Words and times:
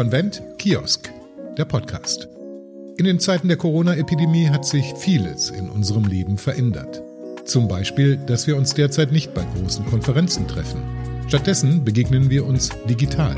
Konvent 0.00 0.42
Kiosk, 0.56 1.12
der 1.58 1.66
Podcast. 1.66 2.26
In 2.96 3.04
den 3.04 3.20
Zeiten 3.20 3.48
der 3.48 3.58
Corona-Epidemie 3.58 4.48
hat 4.48 4.64
sich 4.64 4.94
vieles 4.96 5.50
in 5.50 5.68
unserem 5.68 6.06
Leben 6.06 6.38
verändert. 6.38 7.02
Zum 7.44 7.68
Beispiel, 7.68 8.16
dass 8.16 8.46
wir 8.46 8.56
uns 8.56 8.72
derzeit 8.72 9.12
nicht 9.12 9.34
bei 9.34 9.44
großen 9.44 9.84
Konferenzen 9.84 10.48
treffen. 10.48 10.80
Stattdessen 11.28 11.84
begegnen 11.84 12.30
wir 12.30 12.46
uns 12.46 12.70
digital. 12.88 13.36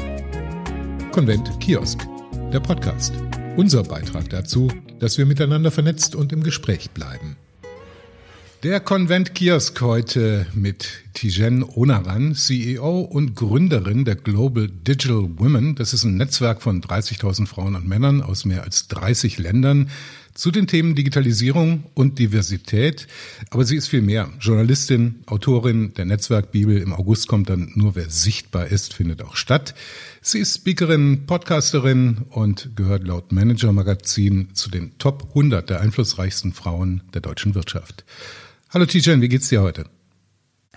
Konvent 1.11 1.51
Kiosk, 1.59 2.07
der 2.53 2.61
Podcast. 2.61 3.13
Unser 3.57 3.83
Beitrag 3.83 4.31
dazu, 4.31 4.69
dass 5.01 5.19
wir 5.19 5.27
miteinander 5.27 5.73
vernetzt 5.73 6.15
und 6.15 6.33
im 6.33 6.45
Gespräch 6.45 6.93
bleiben. 6.93 7.37
Der 8.63 8.79
Konvent 8.79 9.35
Kiosk 9.35 9.81
heute 9.81 10.47
mit 10.55 10.89
Tijen 11.15 11.65
Onaran, 11.65 12.37
CEO 12.37 13.01
und 13.01 13.35
Gründerin 13.35 14.05
der 14.05 14.15
Global 14.15 14.69
Digital 14.69 15.29
Women. 15.37 15.75
Das 15.75 15.93
ist 15.93 16.05
ein 16.05 16.17
Netzwerk 16.17 16.63
von 16.63 16.81
30.000 16.81 17.49
Frauen 17.49 17.75
und 17.75 17.89
Männern 17.89 18.23
aus 18.23 18.45
mehr 18.45 18.63
als 18.63 18.87
30 18.87 19.39
Ländern 19.39 19.91
zu 20.35 20.53
den 20.53 20.69
Themen 20.69 20.95
Digitalisierung 20.95 21.83
und 21.95 22.21
Diversität. 22.21 23.09
Aber 23.51 23.65
sie 23.65 23.75
ist 23.75 23.89
viel 23.89 24.01
mehr. 24.01 24.31
Journalistin, 24.39 25.25
Autorin 25.27 25.93
der 25.95 26.05
Netzwerkbibel. 26.05 26.79
Im 26.79 26.93
August 26.93 27.27
kommt 27.27 27.51
dann 27.51 27.73
nur 27.75 27.97
wer 27.97 28.11
sichtbar 28.11 28.69
ist, 28.69 28.95
findet 28.95 29.23
auch 29.23 29.35
statt. 29.35 29.75
Sie 30.21 30.39
ist 30.39 30.55
Speakerin, 30.55 31.27
Podcasterin 31.27 32.27
und 32.31 32.77
gehört 32.77 33.09
laut 33.09 33.33
Manager 33.33 33.73
Magazin 33.73 34.55
zu 34.55 34.71
den 34.71 34.97
Top 34.99 35.31
100 35.31 35.69
der 35.69 35.81
einflussreichsten 35.81 36.53
Frauen 36.53 37.03
der 37.13 37.23
deutschen 37.23 37.57
Wirtschaft. 37.57 38.05
Hallo 38.73 38.87
Tijan, 38.87 39.21
wie 39.21 39.29
geht's 39.29 39.51
dir 39.51 39.61
heute? 39.61 39.85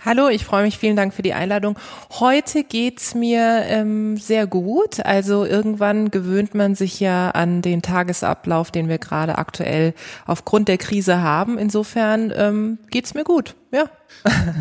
Hallo, 0.04 0.28
ich 0.28 0.44
freue 0.44 0.64
mich. 0.64 0.76
Vielen 0.76 0.96
Dank 0.96 1.14
für 1.14 1.22
die 1.22 1.32
Einladung. 1.32 1.78
Heute 2.10 2.62
geht's 2.62 3.14
mir 3.14 3.62
ähm, 3.66 4.18
sehr 4.18 4.46
gut. 4.46 5.00
Also 5.00 5.46
irgendwann 5.46 6.10
gewöhnt 6.10 6.54
man 6.54 6.74
sich 6.74 7.00
ja 7.00 7.30
an 7.30 7.62
den 7.62 7.80
Tagesablauf, 7.80 8.70
den 8.70 8.90
wir 8.90 8.98
gerade 8.98 9.38
aktuell 9.38 9.94
aufgrund 10.26 10.68
der 10.68 10.76
Krise 10.76 11.22
haben. 11.22 11.56
Insofern 11.56 12.34
ähm, 12.36 12.78
geht's 12.90 13.14
mir 13.14 13.24
gut. 13.24 13.56
Ja. 13.72 13.88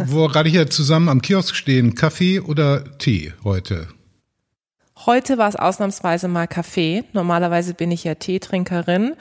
Wo 0.05 0.27
gerade 0.29 0.49
hier 0.49 0.69
zusammen 0.69 1.09
am 1.09 1.21
Kiosk 1.21 1.55
stehen, 1.55 1.93
Kaffee 1.93 2.39
oder 2.39 2.97
Tee 2.97 3.33
heute? 3.43 3.89
Heute 5.05 5.37
war 5.37 5.47
es 5.47 5.55
ausnahmsweise 5.55 6.27
mal 6.27 6.47
Kaffee. 6.47 7.03
Normalerweise 7.13 7.75
bin 7.75 7.91
ich 7.91 8.03
ja 8.03 8.15
Teetrinkerin, 8.15 9.13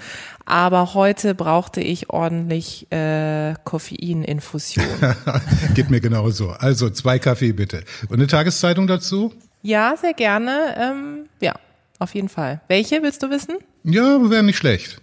aber 0.47 0.95
heute 0.95 1.35
brauchte 1.35 1.83
ich 1.83 2.09
ordentlich 2.09 2.91
äh, 2.91 3.55
Koffeininfusion. 3.65 4.87
Geht 5.75 5.91
mir 5.91 6.01
genauso. 6.01 6.51
Also 6.51 6.89
zwei 6.89 7.19
Kaffee 7.19 7.53
bitte. 7.53 7.85
Und 8.09 8.15
eine 8.15 8.27
Tageszeitung 8.27 8.87
dazu? 8.87 9.35
Ja, 9.61 9.95
sehr 10.01 10.15
gerne. 10.15 10.75
Ähm, 10.79 11.29
ja, 11.41 11.55
auf 11.99 12.15
jeden 12.15 12.31
Fall. 12.31 12.63
Welche 12.69 13.03
willst 13.03 13.23
du 13.23 13.29
wissen? 13.29 13.57
Ja, 13.83 14.31
wäre 14.31 14.43
nicht 14.43 14.57
schlecht. 14.57 15.03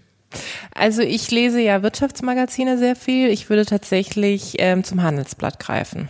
Also 0.74 1.04
ich 1.04 1.30
lese 1.30 1.60
ja 1.60 1.84
Wirtschaftsmagazine 1.84 2.80
sehr 2.80 2.96
viel. 2.96 3.30
Ich 3.30 3.50
würde 3.50 3.66
tatsächlich 3.66 4.56
ähm, 4.58 4.84
zum 4.84 5.04
Handelsblatt 5.04 5.60
greifen. 5.60 6.10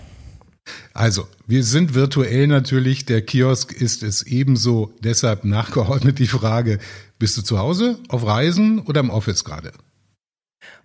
Also, 0.93 1.27
wir 1.47 1.63
sind 1.63 1.93
virtuell 1.93 2.47
natürlich, 2.47 3.05
der 3.05 3.21
Kiosk 3.21 3.71
ist 3.71 4.03
es 4.03 4.23
ebenso. 4.23 4.93
Deshalb 5.03 5.45
nachgeordnet 5.45 6.19
die 6.19 6.27
Frage, 6.27 6.79
bist 7.19 7.37
du 7.37 7.41
zu 7.41 7.59
Hause, 7.59 7.99
auf 8.07 8.25
Reisen 8.25 8.79
oder 8.79 8.99
im 8.99 9.09
Office 9.09 9.43
gerade? 9.43 9.71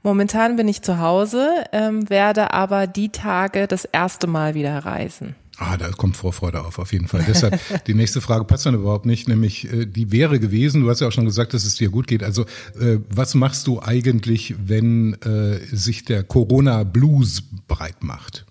Momentan 0.02 0.56
bin 0.56 0.68
ich 0.68 0.82
zu 0.82 0.98
Hause, 0.98 1.48
ähm, 1.72 2.08
werde 2.08 2.52
aber 2.52 2.86
die 2.86 3.10
Tage 3.10 3.66
das 3.66 3.84
erste 3.84 4.26
Mal 4.26 4.54
wieder 4.54 4.78
reisen. 4.78 5.34
Ah, 5.58 5.76
da 5.78 5.88
kommt 5.90 6.16
Vorfreude 6.16 6.62
auf, 6.64 6.78
auf 6.78 6.92
jeden 6.92 7.08
Fall. 7.08 7.24
Deshalb, 7.26 7.58
die 7.86 7.94
nächste 7.94 8.20
Frage 8.20 8.44
passt 8.44 8.66
dann 8.66 8.74
überhaupt 8.74 9.06
nicht, 9.06 9.26
nämlich 9.26 9.72
äh, 9.72 9.86
die 9.86 10.12
wäre 10.12 10.38
gewesen, 10.38 10.82
du 10.82 10.90
hast 10.90 11.00
ja 11.00 11.08
auch 11.08 11.12
schon 11.12 11.24
gesagt, 11.24 11.54
dass 11.54 11.64
es 11.64 11.76
dir 11.76 11.88
gut 11.88 12.06
geht. 12.06 12.22
Also, 12.22 12.42
äh, 12.78 12.98
was 13.08 13.34
machst 13.34 13.66
du 13.66 13.80
eigentlich, 13.80 14.54
wenn 14.64 15.14
äh, 15.22 15.58
sich 15.74 16.04
der 16.04 16.22
Corona-Blues 16.24 17.42
breit 17.66 18.02
macht? 18.02 18.44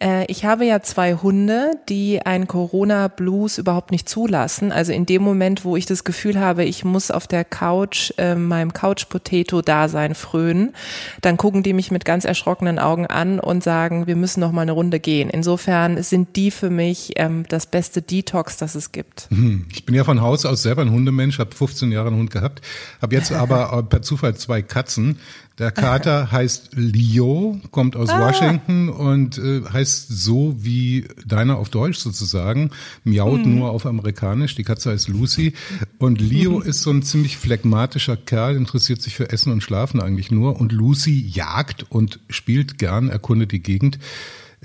Äh, 0.00 0.24
ich 0.26 0.44
habe 0.44 0.64
ja 0.64 0.80
zwei 0.80 1.14
Hunde, 1.14 1.72
die 1.88 2.20
einen 2.24 2.46
Corona-Blues 2.46 3.58
überhaupt 3.58 3.90
nicht 3.90 4.08
zulassen. 4.08 4.72
Also 4.72 4.92
in 4.92 5.06
dem 5.06 5.22
Moment, 5.22 5.64
wo 5.64 5.76
ich 5.76 5.86
das 5.86 6.04
Gefühl 6.04 6.38
habe, 6.38 6.64
ich 6.64 6.84
muss 6.84 7.10
auf 7.10 7.26
der 7.26 7.44
Couch 7.44 8.12
äh, 8.18 8.34
meinem 8.34 8.72
Couch-Potato-Dasein 8.72 10.14
frönen, 10.14 10.74
dann 11.20 11.36
gucken 11.36 11.62
die 11.62 11.72
mich 11.72 11.90
mit 11.90 12.04
ganz 12.04 12.24
erschrockenen 12.24 12.78
Augen 12.78 13.06
an 13.06 13.40
und 13.40 13.62
sagen, 13.62 14.06
wir 14.06 14.16
müssen 14.16 14.40
noch 14.40 14.52
mal 14.52 14.62
eine 14.62 14.72
Runde 14.72 15.00
gehen. 15.00 15.30
Insofern 15.30 16.02
sind 16.02 16.36
die 16.36 16.50
für 16.50 16.70
mich 16.70 17.12
ähm, 17.16 17.44
das 17.48 17.66
beste 17.66 18.02
Detox, 18.02 18.56
das 18.56 18.74
es 18.74 18.92
gibt. 18.92 19.28
Hm, 19.30 19.66
ich 19.72 19.86
bin 19.86 19.94
ja 19.94 20.04
von 20.04 20.20
Haus 20.20 20.44
aus 20.44 20.62
selber 20.62 20.82
ein 20.82 20.90
Hundemensch, 20.90 21.38
habe 21.38 21.54
15 21.54 21.92
Jahre 21.92 22.08
einen 22.08 22.18
Hund 22.18 22.30
gehabt, 22.30 22.60
habe 23.00 23.14
jetzt 23.14 23.32
aber 23.32 23.82
per 23.84 24.02
Zufall 24.02 24.34
zwei 24.34 24.62
Katzen. 24.62 25.18
Der 25.58 25.70
Kater 25.70 26.32
heißt 26.32 26.70
Leo, 26.74 27.60
kommt 27.70 27.96
aus 27.96 28.08
ah. 28.08 28.20
Washington 28.20 28.88
und 28.88 29.38
äh, 29.38 29.62
heißt 29.62 30.08
so 30.08 30.56
wie 30.58 31.06
deiner 31.26 31.58
auf 31.58 31.68
Deutsch 31.68 31.98
sozusagen, 31.98 32.70
miaut 33.04 33.44
hm. 33.44 33.54
nur 33.54 33.70
auf 33.70 33.86
amerikanisch. 33.86 34.54
Die 34.56 34.64
Katze 34.64 34.90
heißt 34.90 35.08
Lucy 35.08 35.52
und 35.98 36.20
Leo 36.20 36.60
ist 36.60 36.82
so 36.82 36.90
ein 36.90 37.02
ziemlich 37.02 37.36
phlegmatischer 37.36 38.16
Kerl, 38.16 38.56
interessiert 38.56 39.00
sich 39.00 39.14
für 39.14 39.30
Essen 39.30 39.52
und 39.52 39.62
Schlafen 39.62 40.00
eigentlich 40.00 40.30
nur 40.30 40.60
und 40.60 40.72
Lucy 40.72 41.20
jagt 41.20 41.84
und 41.88 42.20
spielt 42.28 42.78
gern, 42.78 43.08
erkundet 43.08 43.52
die 43.52 43.62
Gegend. 43.62 43.98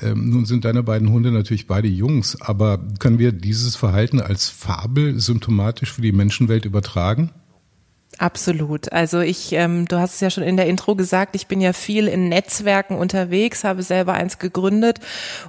Ähm, 0.01 0.29
nun 0.29 0.45
sind 0.45 0.66
deine 0.66 0.81
beiden 0.81 1.11
Hunde 1.11 1.31
natürlich 1.31 1.67
beide 1.67 1.88
Jungs, 1.88 2.39
aber 2.41 2.79
können 3.00 3.19
wir 3.19 3.31
dieses 3.31 3.75
Verhalten 3.75 4.21
als 4.21 4.50
Fabel 4.50 5.19
symptomatisch 5.19 5.91
für 5.91 6.01
die 6.01 6.13
Menschenwelt 6.13 6.66
übertragen? 6.66 7.31
Absolut. 8.19 8.91
Also 8.91 9.22
ich, 9.22 9.53
ähm, 9.53 9.88
du 9.88 9.97
hast 9.97 10.16
es 10.16 10.19
ja 10.19 10.30
schon 10.30 10.44
in 10.44 10.57
der 10.57 10.68
Intro 10.68 10.94
gesagt, 10.94 11.38
ich 11.38 11.47
bin 11.47 11.62
ja 11.62 11.72
viel 11.72 12.09
in 12.09 12.28
Netzwerken 12.28 12.97
unterwegs, 12.97 13.63
habe 13.63 13.81
selber 13.81 14.13
eins 14.13 14.40
gegründet 14.40 15.00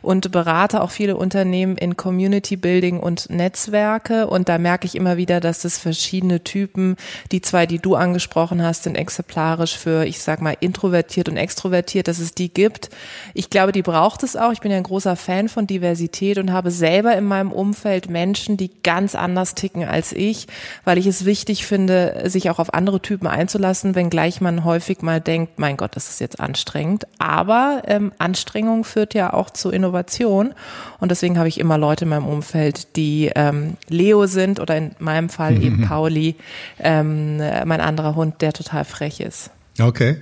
und 0.03 0.31
berate 0.31 0.81
auch 0.81 0.93
viele 0.93 1.17
Unternehmen 1.17 1.77
in 1.77 1.97
Community 1.97 2.55
Building 2.55 3.01
und 3.01 3.29
Netzwerke. 3.29 4.29
Und 4.29 4.49
da 4.49 4.59
merke 4.59 4.87
ich 4.87 4.95
immer 4.95 5.17
wieder, 5.17 5.41
dass 5.41 5.65
es 5.65 5.79
verschiedene 5.79 6.45
Typen, 6.45 6.95
die 7.33 7.41
zwei, 7.41 7.67
die 7.67 7.81
du 7.81 7.97
angesprochen 7.97 8.63
hast, 8.63 8.85
sind 8.85 8.95
exemplarisch 8.95 9.77
für, 9.77 10.05
ich 10.05 10.21
sag 10.21 10.41
mal, 10.41 10.57
introvertiert 10.61 11.29
und 11.29 11.39
extrovertiert, 11.39 12.07
dass 12.07 12.21
es 12.21 12.37
die 12.37 12.55
gibt. 12.55 12.89
Ich 13.35 13.51
glaube, 13.51 13.73
die 13.73 13.83
braucht 13.83 14.23
es 14.23 14.37
auch. 14.37 14.53
Ich 14.53 14.61
bin 14.61 14.71
ja 14.71 14.77
ein 14.77 14.85
großer 14.85 15.17
Fan 15.17 15.49
von 15.49 15.67
Diversität 15.67 16.39
und 16.39 16.53
habe 16.53 16.71
selber 16.71 17.17
in 17.17 17.25
meinem 17.25 17.51
Umfeld 17.51 18.09
Menschen, 18.09 18.57
die 18.57 18.71
ganz 18.85 19.17
anders 19.17 19.57
ticken 19.57 19.83
als 19.83 20.13
ich, 20.13 20.47
weil 20.85 20.99
ich 20.99 21.09
es 21.09 21.25
wichtig 21.25 21.67
finde, 21.67 22.23
sich 22.27 22.49
auch 22.49 22.60
auf 22.61 22.75
andere 22.75 23.01
Typen 23.01 23.27
einzulassen, 23.27 23.95
wenngleich 23.95 24.41
man 24.41 24.65
häufig 24.65 25.03
mal 25.03 25.21
denkt, 25.21 25.59
mein 25.59 25.77
Gott, 25.77 25.97
das 25.97 26.09
ist 26.09 26.21
jetzt 26.21 26.41
anstrengend. 26.41 27.07
Aber 27.19 27.83
ähm, 27.87 28.13
Anstrengung 28.19 28.85
führt 28.85 29.15
ja 29.15 29.33
auch 29.33 29.51
zu 29.51 29.71
Innovation. 29.71 30.55
Und 30.99 31.11
deswegen 31.11 31.39
habe 31.39 31.49
ich 31.49 31.59
immer 31.59 31.79
Leute 31.79 32.05
in 32.05 32.11
meinem 32.11 32.27
Umfeld, 32.27 32.97
die 32.97 33.31
ähm, 33.35 33.77
Leo 33.89 34.27
sind 34.27 34.61
oder 34.61 34.77
in 34.77 34.93
meinem 34.99 35.29
Fall 35.29 35.57
mhm. 35.57 35.63
eben 35.63 35.83
Pauli, 35.83 36.37
ähm, 36.79 37.39
mein 37.39 37.81
anderer 37.81 38.15
Hund, 38.15 38.41
der 38.43 38.53
total 38.53 38.85
frech 38.85 39.21
ist. 39.21 39.51
Okay. 39.79 40.17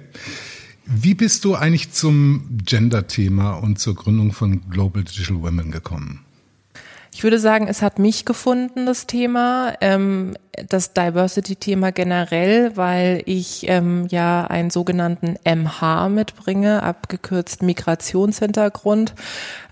Wie 0.86 1.14
bist 1.14 1.44
du 1.44 1.54
eigentlich 1.54 1.92
zum 1.92 2.58
Gender-Thema 2.64 3.54
und 3.54 3.78
zur 3.78 3.94
Gründung 3.94 4.32
von 4.32 4.70
Global 4.70 5.04
Digital 5.04 5.42
Women 5.42 5.70
gekommen? 5.70 6.24
Ich 7.12 7.24
würde 7.24 7.38
sagen, 7.38 7.66
es 7.66 7.82
hat 7.82 7.98
mich 7.98 8.24
gefunden, 8.24 8.86
das 8.86 9.06
Thema. 9.06 9.74
Das 10.68 10.92
Diversity-Thema 10.92 11.92
generell, 11.92 12.76
weil 12.76 13.22
ich 13.26 13.68
ähm, 13.68 14.06
ja 14.10 14.46
einen 14.46 14.70
sogenannten 14.70 15.36
MH 15.44 16.08
mitbringe, 16.08 16.82
abgekürzt 16.82 17.62
Migrationshintergrund. 17.62 19.14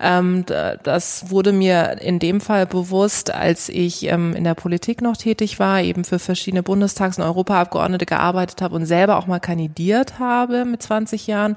Ähm, 0.01 0.45
das 0.83 1.31
wurde 1.31 1.53
mir 1.53 2.01
in 2.01 2.19
dem 2.19 2.41
Fall 2.41 2.67
bewusst, 2.67 3.33
als 3.33 3.69
ich 3.69 4.07
ähm, 4.07 4.35
in 4.35 4.45
der 4.45 4.55
Politik 4.55 5.01
noch 5.03 5.17
tätig 5.17 5.59
war, 5.59 5.81
eben 5.81 6.05
für 6.05 6.19
verschiedene 6.19 6.63
Bundestags- 6.63 7.19
und 7.19 7.25
Europaabgeordnete 7.25 8.07
gearbeitet 8.07 8.63
habe 8.63 8.75
und 8.77 8.87
selber 8.87 9.17
auch 9.17 9.27
mal 9.27 9.41
kandidiert 9.41 10.19
habe 10.19 10.65
mit 10.65 10.83
20 10.83 11.27
Jahren. 11.27 11.57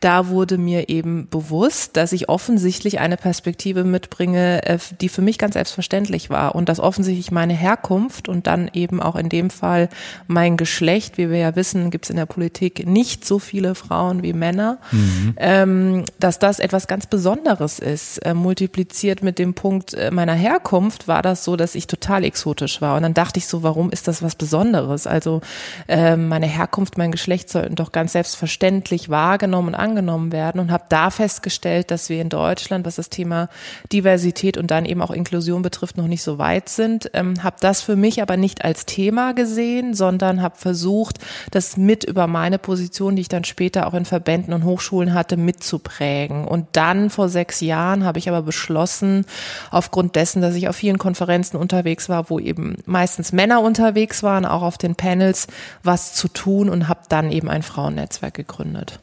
Da 0.00 0.28
wurde 0.28 0.58
mir 0.58 0.88
eben 0.88 1.28
bewusst, 1.28 1.96
dass 1.96 2.12
ich 2.12 2.28
offensichtlich 2.28 3.00
eine 3.00 3.16
Perspektive 3.16 3.84
mitbringe, 3.84 4.64
äh, 4.66 4.78
die 5.00 5.08
für 5.08 5.22
mich 5.22 5.38
ganz 5.38 5.54
selbstverständlich 5.54 6.30
war 6.30 6.54
und 6.54 6.68
dass 6.68 6.80
offensichtlich 6.80 7.30
meine 7.30 7.54
Herkunft 7.54 8.28
und 8.28 8.46
dann 8.46 8.67
dann 8.68 8.80
eben 8.80 9.02
auch 9.02 9.16
in 9.16 9.28
dem 9.28 9.50
Fall 9.50 9.88
mein 10.26 10.56
Geschlecht. 10.56 11.18
Wie 11.18 11.30
wir 11.30 11.38
ja 11.38 11.56
wissen, 11.56 11.90
gibt 11.90 12.06
es 12.06 12.10
in 12.10 12.16
der 12.16 12.26
Politik 12.26 12.86
nicht 12.86 13.24
so 13.24 13.38
viele 13.38 13.74
Frauen 13.74 14.22
wie 14.22 14.32
Männer, 14.32 14.78
mhm. 14.92 15.34
ähm, 15.36 16.04
dass 16.18 16.38
das 16.38 16.58
etwas 16.58 16.86
ganz 16.86 17.06
Besonderes 17.06 17.78
ist. 17.78 18.18
Äh, 18.18 18.34
multipliziert 18.34 19.22
mit 19.22 19.38
dem 19.38 19.54
Punkt 19.54 19.94
äh, 19.94 20.10
meiner 20.10 20.34
Herkunft 20.34 21.08
war 21.08 21.22
das 21.22 21.44
so, 21.44 21.56
dass 21.56 21.74
ich 21.74 21.86
total 21.86 22.24
exotisch 22.24 22.80
war. 22.80 22.96
Und 22.96 23.02
dann 23.02 23.14
dachte 23.14 23.38
ich 23.38 23.46
so, 23.46 23.62
warum 23.62 23.90
ist 23.90 24.08
das 24.08 24.22
was 24.22 24.34
Besonderes? 24.34 25.06
Also 25.06 25.40
äh, 25.88 26.16
meine 26.16 26.46
Herkunft, 26.46 26.98
mein 26.98 27.12
Geschlecht 27.12 27.50
sollten 27.50 27.74
doch 27.74 27.92
ganz 27.92 28.12
selbstverständlich 28.12 29.08
wahrgenommen 29.08 29.68
und 29.68 29.74
angenommen 29.74 30.32
werden 30.32 30.60
und 30.60 30.70
habe 30.70 30.84
da 30.88 31.10
festgestellt, 31.10 31.90
dass 31.90 32.08
wir 32.08 32.20
in 32.20 32.28
Deutschland, 32.28 32.86
was 32.86 32.96
das 32.96 33.10
Thema 33.10 33.48
Diversität 33.92 34.56
und 34.56 34.70
dann 34.70 34.84
eben 34.84 35.02
auch 35.02 35.10
Inklusion 35.10 35.62
betrifft, 35.62 35.96
noch 35.96 36.06
nicht 36.06 36.22
so 36.22 36.38
weit 36.38 36.68
sind. 36.68 37.10
Ähm, 37.14 37.42
habe 37.42 37.56
das 37.60 37.82
für 37.82 37.96
mich 37.96 38.22
aber 38.22 38.36
nicht 38.36 38.57
als 38.64 38.86
Thema 38.86 39.32
gesehen, 39.32 39.94
sondern 39.94 40.42
habe 40.42 40.56
versucht, 40.56 41.18
das 41.50 41.76
mit 41.76 42.04
über 42.04 42.26
meine 42.26 42.58
Position, 42.58 43.16
die 43.16 43.22
ich 43.22 43.28
dann 43.28 43.44
später 43.44 43.86
auch 43.86 43.94
in 43.94 44.04
Verbänden 44.04 44.54
und 44.54 44.64
Hochschulen 44.64 45.14
hatte, 45.14 45.36
mitzuprägen. 45.36 46.44
Und 46.44 46.66
dann 46.72 47.10
vor 47.10 47.28
sechs 47.28 47.60
Jahren 47.60 48.04
habe 48.04 48.18
ich 48.18 48.28
aber 48.28 48.42
beschlossen, 48.42 49.24
aufgrund 49.70 50.16
dessen, 50.16 50.42
dass 50.42 50.54
ich 50.54 50.68
auf 50.68 50.76
vielen 50.76 50.98
Konferenzen 50.98 51.56
unterwegs 51.56 52.08
war, 52.08 52.30
wo 52.30 52.38
eben 52.38 52.76
meistens 52.86 53.32
Männer 53.32 53.60
unterwegs 53.60 54.22
waren, 54.22 54.44
auch 54.44 54.62
auf 54.62 54.78
den 54.78 54.94
Panels, 54.94 55.46
was 55.82 56.14
zu 56.14 56.28
tun 56.28 56.68
und 56.68 56.88
habe 56.88 57.00
dann 57.08 57.32
eben 57.32 57.48
ein 57.48 57.62
Frauennetzwerk 57.62 58.34
gegründet. 58.34 59.00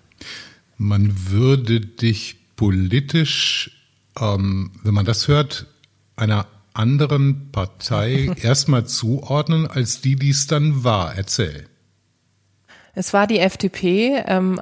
Man 0.77 1.29
würde 1.29 1.79
dich 1.79 2.37
politisch, 2.55 3.71
ähm, 4.19 4.71
wenn 4.83 4.93
man 4.93 5.05
das 5.05 5.27
hört, 5.27 5.67
einer 6.15 6.47
anderen 6.75 7.51
Partei 7.51 8.31
erstmal 8.41 8.85
zuordnen, 8.85 9.67
als 9.67 10.01
die, 10.01 10.15
die 10.15 10.29
es 10.29 10.47
dann 10.47 10.83
war. 10.83 11.15
Erzähl. 11.15 11.67
Es 12.97 13.11
war 13.11 13.27
die 13.27 13.39
FDP 13.39 14.23
ähm, 14.25 14.61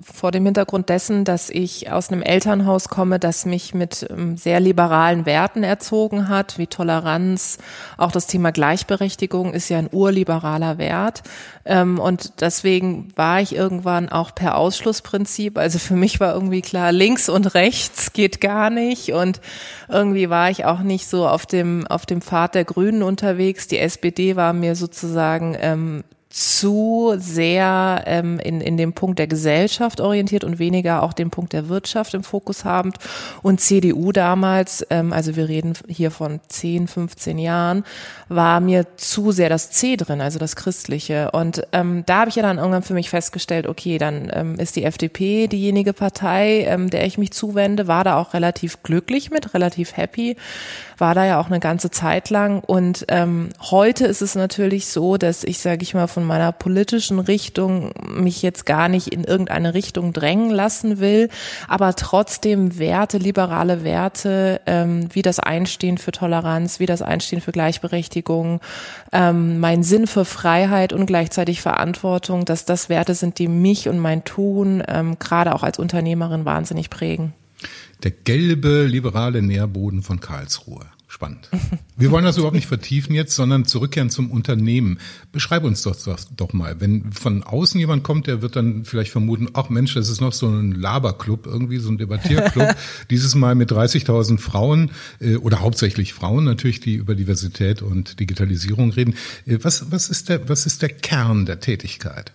vor 0.00 0.30
dem 0.30 0.44
Hintergrund 0.44 0.88
dessen, 0.88 1.24
dass 1.24 1.50
ich 1.50 1.90
aus 1.90 2.10
einem 2.10 2.22
Elternhaus 2.22 2.88
komme, 2.88 3.18
das 3.18 3.44
mich 3.44 3.74
mit 3.74 4.06
ähm, 4.08 4.36
sehr 4.36 4.60
liberalen 4.60 5.26
Werten 5.26 5.64
erzogen 5.64 6.28
hat, 6.28 6.58
wie 6.58 6.68
Toleranz. 6.68 7.58
Auch 7.96 8.12
das 8.12 8.28
Thema 8.28 8.52
Gleichberechtigung 8.52 9.52
ist 9.52 9.68
ja 9.68 9.78
ein 9.78 9.88
urliberaler 9.90 10.78
Wert. 10.78 11.24
Ähm, 11.64 11.98
und 11.98 12.40
deswegen 12.40 13.08
war 13.16 13.40
ich 13.40 13.52
irgendwann 13.52 14.08
auch 14.08 14.32
per 14.32 14.56
Ausschlussprinzip. 14.56 15.58
Also 15.58 15.80
für 15.80 15.96
mich 15.96 16.20
war 16.20 16.32
irgendwie 16.34 16.62
klar, 16.62 16.92
links 16.92 17.28
und 17.28 17.54
rechts 17.54 18.12
geht 18.12 18.40
gar 18.40 18.70
nicht. 18.70 19.12
Und 19.12 19.40
irgendwie 19.88 20.30
war 20.30 20.50
ich 20.50 20.66
auch 20.66 20.80
nicht 20.80 21.08
so 21.08 21.26
auf 21.26 21.46
dem, 21.46 21.84
auf 21.88 22.06
dem 22.06 22.22
Pfad 22.22 22.54
der 22.54 22.64
Grünen 22.64 23.02
unterwegs. 23.02 23.66
Die 23.66 23.78
SPD 23.78 24.36
war 24.36 24.52
mir 24.52 24.76
sozusagen 24.76 25.56
ähm, 25.60 26.04
zu 26.30 27.14
sehr 27.16 28.04
ähm, 28.06 28.38
in, 28.38 28.60
in 28.60 28.76
dem 28.76 28.92
Punkt 28.92 29.18
der 29.18 29.26
Gesellschaft 29.26 30.00
orientiert 30.00 30.44
und 30.44 30.60
weniger 30.60 31.02
auch 31.02 31.12
den 31.12 31.30
Punkt 31.30 31.52
der 31.52 31.68
Wirtschaft 31.68 32.14
im 32.14 32.22
Fokus 32.22 32.64
habend. 32.64 32.98
Und 33.42 33.60
CDU 33.60 34.12
damals, 34.12 34.86
ähm, 34.90 35.12
also 35.12 35.34
wir 35.34 35.48
reden 35.48 35.72
hier 35.88 36.12
von 36.12 36.38
10, 36.48 36.86
15 36.86 37.36
Jahren, 37.38 37.84
war 38.28 38.60
mir 38.60 38.86
zu 38.96 39.32
sehr 39.32 39.48
das 39.48 39.72
C 39.72 39.96
drin, 39.96 40.20
also 40.20 40.38
das 40.38 40.54
Christliche. 40.54 41.32
Und 41.32 41.66
ähm, 41.72 42.04
da 42.06 42.20
habe 42.20 42.30
ich 42.30 42.36
ja 42.36 42.42
dann 42.42 42.58
irgendwann 42.58 42.84
für 42.84 42.94
mich 42.94 43.10
festgestellt, 43.10 43.66
okay, 43.66 43.98
dann 43.98 44.30
ähm, 44.32 44.54
ist 44.54 44.76
die 44.76 44.84
FDP 44.84 45.48
diejenige 45.48 45.92
Partei, 45.92 46.64
ähm, 46.68 46.90
der 46.90 47.06
ich 47.06 47.18
mich 47.18 47.32
zuwende, 47.32 47.88
war 47.88 48.04
da 48.04 48.16
auch 48.16 48.34
relativ 48.34 48.84
glücklich 48.84 49.32
mit, 49.32 49.52
relativ 49.52 49.96
happy 49.96 50.36
war 51.00 51.14
da 51.14 51.24
ja 51.24 51.40
auch 51.40 51.46
eine 51.46 51.60
ganze 51.60 51.90
Zeit 51.90 52.30
lang. 52.30 52.60
Und 52.60 53.06
ähm, 53.08 53.48
heute 53.70 54.06
ist 54.06 54.20
es 54.20 54.34
natürlich 54.34 54.86
so, 54.86 55.16
dass 55.16 55.42
ich, 55.42 55.58
sage 55.58 55.82
ich 55.82 55.94
mal, 55.94 56.06
von 56.06 56.19
meiner 56.24 56.52
politischen 56.52 57.18
Richtung 57.18 57.92
mich 58.08 58.42
jetzt 58.42 58.66
gar 58.66 58.88
nicht 58.88 59.08
in 59.08 59.24
irgendeine 59.24 59.74
Richtung 59.74 60.12
drängen 60.12 60.50
lassen 60.50 61.00
will, 61.00 61.28
aber 61.68 61.94
trotzdem 61.96 62.78
Werte, 62.78 63.18
liberale 63.18 63.84
Werte, 63.84 64.60
ähm, 64.66 65.08
wie 65.12 65.22
das 65.22 65.38
Einstehen 65.38 65.98
für 65.98 66.12
Toleranz, 66.12 66.80
wie 66.80 66.86
das 66.86 67.02
Einstehen 67.02 67.40
für 67.40 67.52
Gleichberechtigung, 67.52 68.60
ähm, 69.12 69.60
mein 69.60 69.82
Sinn 69.82 70.06
für 70.06 70.24
Freiheit 70.24 70.92
und 70.92 71.06
gleichzeitig 71.06 71.60
Verantwortung, 71.60 72.44
dass 72.44 72.64
das 72.64 72.88
Werte 72.88 73.14
sind, 73.14 73.38
die 73.38 73.48
mich 73.48 73.88
und 73.88 73.98
mein 73.98 74.24
Tun 74.24 74.82
ähm, 74.88 75.18
gerade 75.18 75.54
auch 75.54 75.62
als 75.62 75.78
Unternehmerin 75.78 76.44
wahnsinnig 76.44 76.90
prägen. 76.90 77.32
Der 78.02 78.10
gelbe 78.10 78.84
liberale 78.84 79.42
Nährboden 79.42 80.02
von 80.02 80.20
Karlsruhe. 80.20 80.86
Spannend. 81.10 81.48
Wir 81.96 82.12
wollen 82.12 82.24
das 82.24 82.36
überhaupt 82.36 82.54
nicht 82.54 82.68
vertiefen 82.68 83.16
jetzt, 83.16 83.34
sondern 83.34 83.64
zurückkehren 83.64 84.10
zum 84.10 84.30
Unternehmen. 84.30 85.00
Beschreib 85.32 85.64
uns 85.64 85.82
doch, 85.82 85.96
doch, 85.96 86.20
doch 86.36 86.52
mal. 86.52 86.80
Wenn 86.80 87.10
von 87.12 87.42
außen 87.42 87.80
jemand 87.80 88.04
kommt, 88.04 88.28
der 88.28 88.42
wird 88.42 88.54
dann 88.54 88.84
vielleicht 88.84 89.10
vermuten, 89.10 89.48
ach 89.54 89.70
Mensch, 89.70 89.94
das 89.94 90.08
ist 90.08 90.20
noch 90.20 90.32
so 90.32 90.46
ein 90.46 90.70
Laberclub, 90.70 91.46
irgendwie 91.46 91.78
so 91.78 91.90
ein 91.90 91.98
Debattierclub. 91.98 92.76
Dieses 93.10 93.34
Mal 93.34 93.56
mit 93.56 93.72
30.000 93.72 94.38
Frauen 94.38 94.92
äh, 95.18 95.34
oder 95.34 95.58
hauptsächlich 95.58 96.14
Frauen 96.14 96.44
natürlich, 96.44 96.78
die 96.78 96.94
über 96.94 97.16
Diversität 97.16 97.82
und 97.82 98.20
Digitalisierung 98.20 98.92
reden. 98.92 99.16
Äh, 99.46 99.58
was, 99.62 99.90
was, 99.90 100.10
ist 100.10 100.28
der, 100.28 100.48
was 100.48 100.64
ist 100.64 100.80
der 100.80 100.90
Kern 100.90 101.44
der 101.44 101.58
Tätigkeit? 101.58 102.32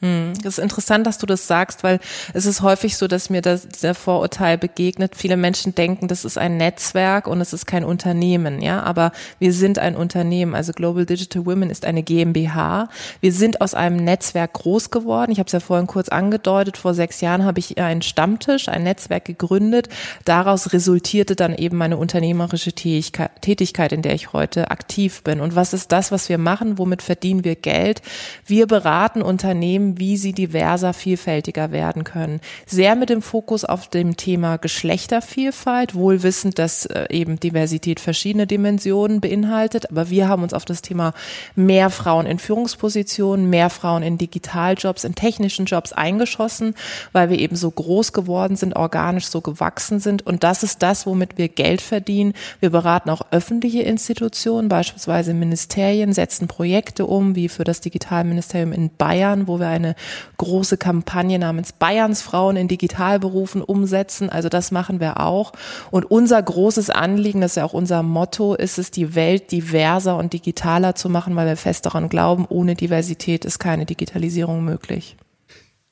Hm, 0.00 0.34
das 0.42 0.58
ist 0.58 0.62
interessant, 0.62 1.06
dass 1.06 1.16
du 1.16 1.24
das 1.24 1.46
sagst, 1.46 1.82
weil 1.82 2.00
es 2.34 2.44
ist 2.44 2.60
häufig 2.60 2.98
so, 2.98 3.08
dass 3.08 3.30
mir 3.30 3.40
das, 3.40 3.66
der 3.66 3.94
Vorurteil 3.94 4.58
begegnet. 4.58 5.16
Viele 5.16 5.38
Menschen 5.38 5.74
denken, 5.74 6.06
das 6.06 6.26
ist 6.26 6.36
ein 6.36 6.58
Netzwerk 6.58 7.26
und 7.26 7.40
es 7.40 7.54
ist 7.54 7.64
kein 7.64 7.82
Unternehmen, 7.82 8.60
ja. 8.60 8.82
Aber 8.82 9.12
wir 9.38 9.54
sind 9.54 9.78
ein 9.78 9.96
Unternehmen. 9.96 10.54
Also 10.54 10.74
Global 10.74 11.06
Digital 11.06 11.46
Women 11.46 11.70
ist 11.70 11.86
eine 11.86 12.02
GmbH. 12.02 12.90
Wir 13.22 13.32
sind 13.32 13.62
aus 13.62 13.72
einem 13.72 13.96
Netzwerk 13.96 14.52
groß 14.52 14.90
geworden. 14.90 15.32
Ich 15.32 15.38
habe 15.38 15.46
es 15.46 15.52
ja 15.52 15.60
vorhin 15.60 15.86
kurz 15.86 16.10
angedeutet. 16.10 16.76
Vor 16.76 16.92
sechs 16.92 17.22
Jahren 17.22 17.46
habe 17.46 17.58
ich 17.58 17.78
einen 17.78 18.02
Stammtisch, 18.02 18.68
ein 18.68 18.82
Netzwerk 18.82 19.24
gegründet. 19.24 19.88
Daraus 20.26 20.74
resultierte 20.74 21.36
dann 21.36 21.54
eben 21.54 21.78
meine 21.78 21.96
unternehmerische 21.96 22.74
Tätigkeit, 22.74 23.92
in 23.92 24.02
der 24.02 24.12
ich 24.12 24.34
heute 24.34 24.70
aktiv 24.70 25.22
bin. 25.22 25.40
Und 25.40 25.56
was 25.56 25.72
ist 25.72 25.90
das, 25.90 26.12
was 26.12 26.28
wir 26.28 26.36
machen? 26.36 26.76
Womit 26.76 27.00
verdienen 27.00 27.44
wir 27.44 27.56
Geld? 27.56 28.02
Wir 28.44 28.66
beraten 28.66 29.22
Unternehmen 29.22 29.85
wie 29.94 30.16
sie 30.16 30.32
diverser, 30.32 30.92
vielfältiger 30.92 31.70
werden 31.70 32.04
können. 32.04 32.40
Sehr 32.66 32.96
mit 32.96 33.10
dem 33.10 33.22
Fokus 33.22 33.64
auf 33.64 33.88
dem 33.88 34.16
Thema 34.16 34.56
Geschlechtervielfalt, 34.56 35.94
wohl 35.94 36.22
wissend, 36.22 36.58
dass 36.58 36.86
äh, 36.86 37.06
eben 37.10 37.38
Diversität 37.38 38.00
verschiedene 38.00 38.46
Dimensionen 38.46 39.20
beinhaltet. 39.20 39.90
Aber 39.90 40.10
wir 40.10 40.28
haben 40.28 40.42
uns 40.42 40.54
auf 40.54 40.64
das 40.64 40.82
Thema 40.82 41.14
mehr 41.54 41.90
Frauen 41.90 42.26
in 42.26 42.38
Führungspositionen, 42.38 43.48
mehr 43.48 43.70
Frauen 43.70 44.02
in 44.02 44.18
Digitaljobs, 44.18 45.04
in 45.04 45.14
technischen 45.14 45.66
Jobs 45.66 45.92
eingeschossen, 45.92 46.74
weil 47.12 47.30
wir 47.30 47.38
eben 47.38 47.56
so 47.56 47.70
groß 47.70 48.12
geworden 48.12 48.56
sind, 48.56 48.74
organisch 48.76 49.26
so 49.26 49.40
gewachsen 49.40 50.00
sind. 50.00 50.26
Und 50.26 50.42
das 50.44 50.62
ist 50.62 50.82
das, 50.82 51.06
womit 51.06 51.38
wir 51.38 51.48
Geld 51.48 51.80
verdienen. 51.80 52.34
Wir 52.60 52.70
beraten 52.70 53.10
auch 53.10 53.22
öffentliche 53.30 53.82
Institutionen, 53.82 54.68
beispielsweise 54.68 55.34
Ministerien, 55.34 56.12
setzen 56.12 56.48
Projekte 56.48 57.06
um, 57.06 57.34
wie 57.34 57.48
für 57.48 57.64
das 57.64 57.80
Digitalministerium 57.80 58.72
in 58.72 58.90
Bayern, 58.96 59.46
wo 59.46 59.58
wir 59.58 59.68
eine 59.76 59.94
große 60.38 60.76
Kampagne 60.76 61.38
namens 61.38 61.72
Bayerns 61.72 62.22
Frauen 62.22 62.56
in 62.56 62.68
Digitalberufen 62.68 63.62
umsetzen. 63.62 64.28
Also 64.28 64.48
das 64.48 64.70
machen 64.70 65.00
wir 65.00 65.20
auch. 65.20 65.52
Und 65.90 66.04
unser 66.04 66.42
großes 66.42 66.90
Anliegen, 66.90 67.40
das 67.40 67.52
ist 67.52 67.56
ja 67.56 67.64
auch 67.64 67.72
unser 67.72 68.02
Motto, 68.02 68.54
ist 68.54 68.78
es, 68.78 68.90
die 68.90 69.14
Welt 69.14 69.52
diverser 69.52 70.16
und 70.16 70.32
digitaler 70.32 70.94
zu 70.94 71.08
machen, 71.08 71.36
weil 71.36 71.46
wir 71.46 71.56
fest 71.56 71.86
daran 71.86 72.08
glauben, 72.08 72.46
ohne 72.48 72.74
Diversität 72.74 73.44
ist 73.44 73.58
keine 73.58 73.86
Digitalisierung 73.86 74.64
möglich. 74.64 75.16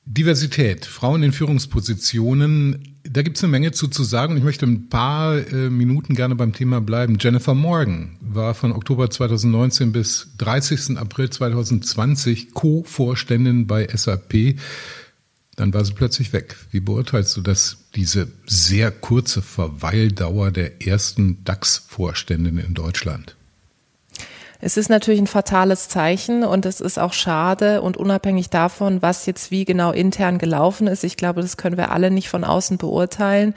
Diversität, 0.05 0.85
Frauen 0.85 1.23
in 1.23 1.31
Führungspositionen, 1.31 2.94
da 3.15 3.21
gibt 3.21 3.37
es 3.37 3.43
eine 3.43 3.51
Menge 3.51 3.71
zu, 3.71 3.87
zu 3.87 4.03
sagen. 4.03 4.35
Ich 4.35 4.43
möchte 4.43 4.65
ein 4.65 4.89
paar 4.89 5.37
äh, 5.37 5.69
Minuten 5.69 6.15
gerne 6.15 6.35
beim 6.35 6.51
Thema 6.51 6.81
bleiben. 6.81 7.17
Jennifer 7.17 7.53
Morgan 7.53 8.17
war 8.19 8.53
von 8.53 8.73
Oktober 8.73 9.09
2019 9.09 9.93
bis 9.93 10.31
30. 10.37 10.97
April 10.97 11.29
2020 11.29 12.53
Co-Vorständin 12.53 13.67
bei 13.67 13.87
SAP. 13.87 14.57
Dann 15.55 15.73
war 15.73 15.85
sie 15.85 15.93
plötzlich 15.93 16.33
weg. 16.33 16.57
Wie 16.71 16.81
beurteilst 16.81 17.37
du 17.37 17.41
das, 17.41 17.77
diese 17.95 18.27
sehr 18.47 18.91
kurze 18.91 19.41
Verweildauer 19.41 20.51
der 20.51 20.85
ersten 20.85 21.41
DAX-Vorständin 21.45 22.57
in 22.57 22.73
Deutschland? 22.73 23.34
Es 24.61 24.77
ist 24.77 24.89
natürlich 24.89 25.21
ein 25.21 25.27
fatales 25.27 25.89
Zeichen 25.89 26.43
und 26.43 26.65
es 26.65 26.79
ist 26.79 26.97
auch 26.97 27.13
schade 27.13 27.81
und 27.81 27.97
unabhängig 27.97 28.49
davon, 28.49 29.01
was 29.01 29.25
jetzt 29.25 29.51
wie 29.51 29.65
genau 29.65 29.91
intern 29.91 30.37
gelaufen 30.37 30.87
ist, 30.87 31.03
ich 31.03 31.17
glaube, 31.17 31.41
das 31.41 31.57
können 31.57 31.77
wir 31.77 31.91
alle 31.91 32.11
nicht 32.11 32.29
von 32.29 32.43
außen 32.43 32.77
beurteilen, 32.77 33.53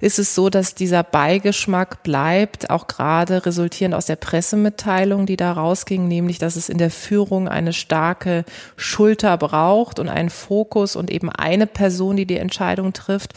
ist 0.00 0.18
es 0.18 0.34
so, 0.34 0.50
dass 0.50 0.74
dieser 0.74 1.02
Beigeschmack 1.02 2.02
bleibt, 2.02 2.70
auch 2.70 2.86
gerade 2.86 3.46
resultierend 3.46 3.94
aus 3.94 4.06
der 4.06 4.16
Pressemitteilung, 4.16 5.26
die 5.26 5.36
da 5.36 5.52
rausging, 5.52 6.06
nämlich, 6.06 6.38
dass 6.38 6.56
es 6.56 6.68
in 6.68 6.78
der 6.78 6.90
Führung 6.90 7.48
eine 7.48 7.72
starke 7.72 8.44
Schulter 8.76 9.36
braucht 9.38 9.98
und 9.98 10.08
einen 10.08 10.30
Fokus 10.30 10.96
und 10.96 11.10
eben 11.10 11.30
eine 11.30 11.66
Person, 11.66 12.16
die 12.16 12.26
die 12.26 12.36
Entscheidung 12.36 12.92
trifft. 12.92 13.32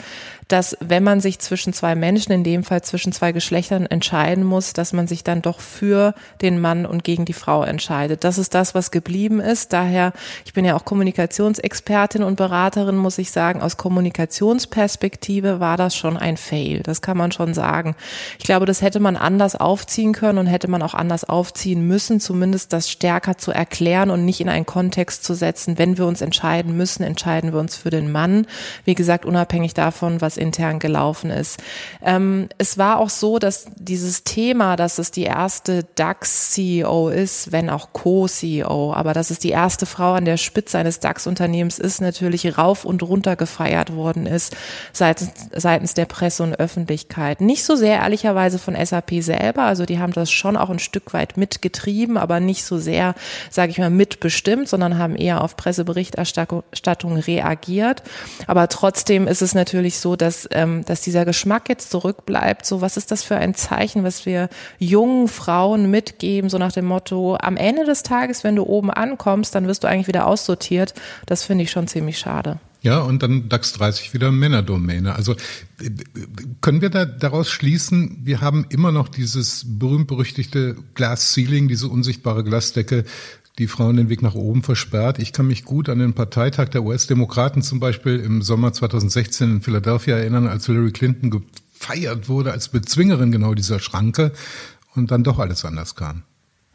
Dass 0.48 0.78
wenn 0.80 1.04
man 1.04 1.22
sich 1.22 1.40
zwischen 1.40 1.74
zwei 1.74 1.96
Menschen, 1.96 2.32
in 2.32 2.44
dem 2.44 2.64
Fall 2.64 2.84
zwischen 2.84 3.12
zwei 3.12 3.32
Geschlechtern 3.32 3.86
entscheiden 3.86 4.44
muss, 4.44 4.74
dass 4.74 4.94
man 4.94 5.08
sich 5.08 5.24
dann 5.24 5.42
doch 5.42 5.60
für 5.60 6.14
den 6.42 6.60
Mann 6.60 6.86
und 6.86 7.04
gegen 7.04 7.25
die 7.25 7.34
Frau 7.34 7.64
entscheidet. 7.64 8.24
Das 8.24 8.38
ist 8.38 8.54
das, 8.54 8.75
was 8.75 8.92
geblieben 8.92 9.40
ist. 9.40 9.74
Daher, 9.74 10.14
ich 10.46 10.54
bin 10.54 10.66
ja 10.66 10.75
auch 10.75 10.86
Kommunikationsexpertin 10.86 12.24
und 12.24 12.36
Beraterin, 12.36 12.98
muss 12.98 13.18
ich 13.18 13.32
sagen, 13.32 13.62
aus 13.62 13.78
Kommunikationsperspektive 13.78 15.60
war 15.60 15.78
das 15.78 15.96
schon 15.96 16.18
ein 16.18 16.38
Fail. 16.38 16.82
Das 16.84 17.02
kann 17.02 17.18
man 17.18 17.32
schon 17.32 17.54
sagen. 17.54 17.96
Ich 18.38 18.46
glaube, 18.46 18.66
das 18.66 18.82
hätte 18.82 19.00
man 19.00 19.16
anders 19.16 19.56
aufziehen 19.56 20.14
können 20.14 20.38
und 20.38 20.48
hätte 20.48 20.68
man 20.68 20.82
auch 20.82 20.94
anders 20.94 21.24
aufziehen 21.24 21.88
müssen, 21.88 22.20
zumindest 22.20 22.72
das 22.72 22.90
stärker 22.90 23.38
zu 23.38 23.52
erklären 23.52 24.12
und 24.12 24.25
nicht 24.25 24.42
in 24.42 24.50
einen 24.50 24.66
Kontext 24.66 25.24
zu 25.24 25.34
setzen. 25.34 25.78
Wenn 25.78 25.98
wir 25.98 26.06
uns 26.06 26.22
entscheiden 26.22 26.78
müssen, 26.78 27.04
entscheiden 27.04 27.52
wir 27.52 27.60
uns 27.60 27.75
für 27.75 27.90
den 27.90 28.12
Mann. 28.12 28.46
Wie 28.84 28.96
gesagt, 28.96 29.25
unabhängig 29.25 29.74
davon, 29.74 30.22
was 30.22 30.35
intern 30.38 30.80
gelaufen 30.80 31.30
ist. 31.30 31.60
Ähm, 32.04 32.50
es 32.58 32.77
war 32.77 33.00
auch 33.00 33.10
so, 33.10 33.39
dass 33.39 33.65
dieses 33.75 34.24
Thema, 34.24 34.75
dass 34.75 34.98
es 34.98 35.12
die 35.12 35.24
erste 35.24 35.86
DAX-CEO 35.96 37.10
ist, 37.10 37.51
wenn 37.51 37.70
auch 37.70 37.89
Co-CEO, 37.94 38.94
aber 38.94 39.13
dass 39.13 39.30
es 39.32 39.39
die 39.39 39.50
erste 39.50 39.86
Frau 39.86 40.13
an 40.13 40.25
der 40.25 40.38
Spitze 40.38 40.77
eines 40.77 41.00
DAX-Unternehmens 41.00 41.80
ist, 41.80 42.01
natürlich 42.01 42.58
rauf 42.58 42.86
und 42.86 43.04
runter 43.04 43.36
gefeiert 43.36 43.96
worden 43.96 44.25
ist 44.25 44.56
seitens, 44.94 45.32
seitens 45.54 45.94
der 45.94 46.06
Presse 46.06 46.44
und 46.44 46.60
Öffentlichkeit. 46.60 47.42
Nicht 47.42 47.63
so 47.63 47.75
sehr 47.75 48.00
ehrlicherweise 48.00 48.60
von 48.60 48.75
SAP 48.75 49.22
selber, 49.22 49.63
also 49.63 49.86
die 49.86 50.00
haben 50.00 50.13
das 50.13 50.32
schon 50.32 50.58
auch 50.58 50.70
ein 50.70 50.80
Stück 50.80 51.13
weit 51.13 51.38
mitgetrieben, 51.38 52.18
aber 52.18 52.39
nicht 52.39 52.63
so 52.63 52.77
sehr, 52.77 53.15
sage 53.50 53.72
ich 53.72 53.77
mal, 53.77 53.89
mitbestimmt, 53.89 54.68
sondern 54.70 54.98
haben 54.98 55.15
eher 55.15 55.42
auf 55.42 55.58
Presseberichterstattung 55.58 57.18
reagiert. 57.18 58.04
Aber 58.48 58.68
trotzdem 58.68 59.27
ist 59.27 59.42
es 59.42 59.54
natürlich 59.54 60.00
so, 60.00 60.15
dass, 60.15 60.25
ähm, 60.51 60.84
dass 60.86 61.01
dieser 61.01 61.25
Geschmack 61.25 61.70
jetzt 61.70 61.91
zurückbleibt. 61.91 62.65
So, 62.65 62.82
was 62.82 62.98
ist 62.98 63.12
das 63.12 63.24
für 63.24 63.36
ein 63.36 63.55
Zeichen, 63.55 64.03
was 64.03 64.25
wir 64.25 64.50
jungen 64.79 65.27
Frauen 65.27 65.89
mitgeben, 65.91 66.50
so 66.50 66.58
nach 66.58 66.72
dem 66.72 66.86
Motto, 66.86 67.38
am 67.39 67.58
Ende 67.58 67.86
des 67.86 68.03
Tages, 68.03 68.44
wenn 68.44 68.55
du 68.55 68.63
oben 68.63 68.91
ankommst, 68.91 69.55
dann 69.55 69.67
wirst 69.67 69.84
du 69.84 69.88
eigentlich 69.88 70.08
wieder 70.08 70.27
aussortiert. 70.27 70.94
Das 71.25 71.44
finde 71.44 71.63
ich 71.63 71.72
schon 71.72 71.88
ziemlich 71.88 72.17
schade. 72.17 72.60
Ja, 72.86 73.00
und 73.00 73.24
dann 73.24 73.50
DAX 73.50 73.74
30 73.74 74.13
wieder 74.13 74.32
Männerdomäne. 74.32 75.15
Also 75.15 75.36
können 76.62 76.82
wir 76.82 76.91
da 76.91 77.05
daraus 77.05 77.50
schließen, 77.50 78.20
wir 78.22 78.41
haben 78.41 78.67
immer 78.70 78.91
noch 78.91 79.10
dieses 79.10 79.65
berühmt-berüchtigte 79.67 80.75
Glass 80.94 81.34
Ceiling, 81.34 81.67
diese 81.67 81.88
unsichtbare 81.88 82.44
Glasdecke, 82.44 83.05
die 83.57 83.67
Frauen 83.67 83.95
den 83.95 84.09
Weg 84.09 84.21
nach 84.21 84.35
oben 84.35 84.63
versperrt. 84.63 85.19
Ich 85.19 85.31
kann 85.31 85.47
mich 85.47 85.63
gut 85.63 85.88
an 85.89 86.00
den 86.00 86.13
Parteitag 86.13 86.69
der 86.69 86.83
US-Demokraten 86.83 87.62
zum 87.62 87.79
Beispiel 87.79 88.19
im 88.19 88.41
Sommer 88.41 88.74
2016 88.74 89.51
in 89.51 89.62
Philadelphia 89.62 90.17
erinnern, 90.17 90.47
als 90.47 90.65
Hillary 90.65 90.91
Clinton 90.91 91.29
gefeiert 91.29 92.27
wurde 92.27 92.51
als 92.51 92.69
Bezwingerin 92.69 93.31
genau 93.31 93.53
dieser 93.53 93.79
Schranke 93.79 94.33
und 94.93 95.12
dann 95.12 95.24
doch 95.24 95.39
alles 95.39 95.63
anders 95.63 95.95
kam. 95.95 96.24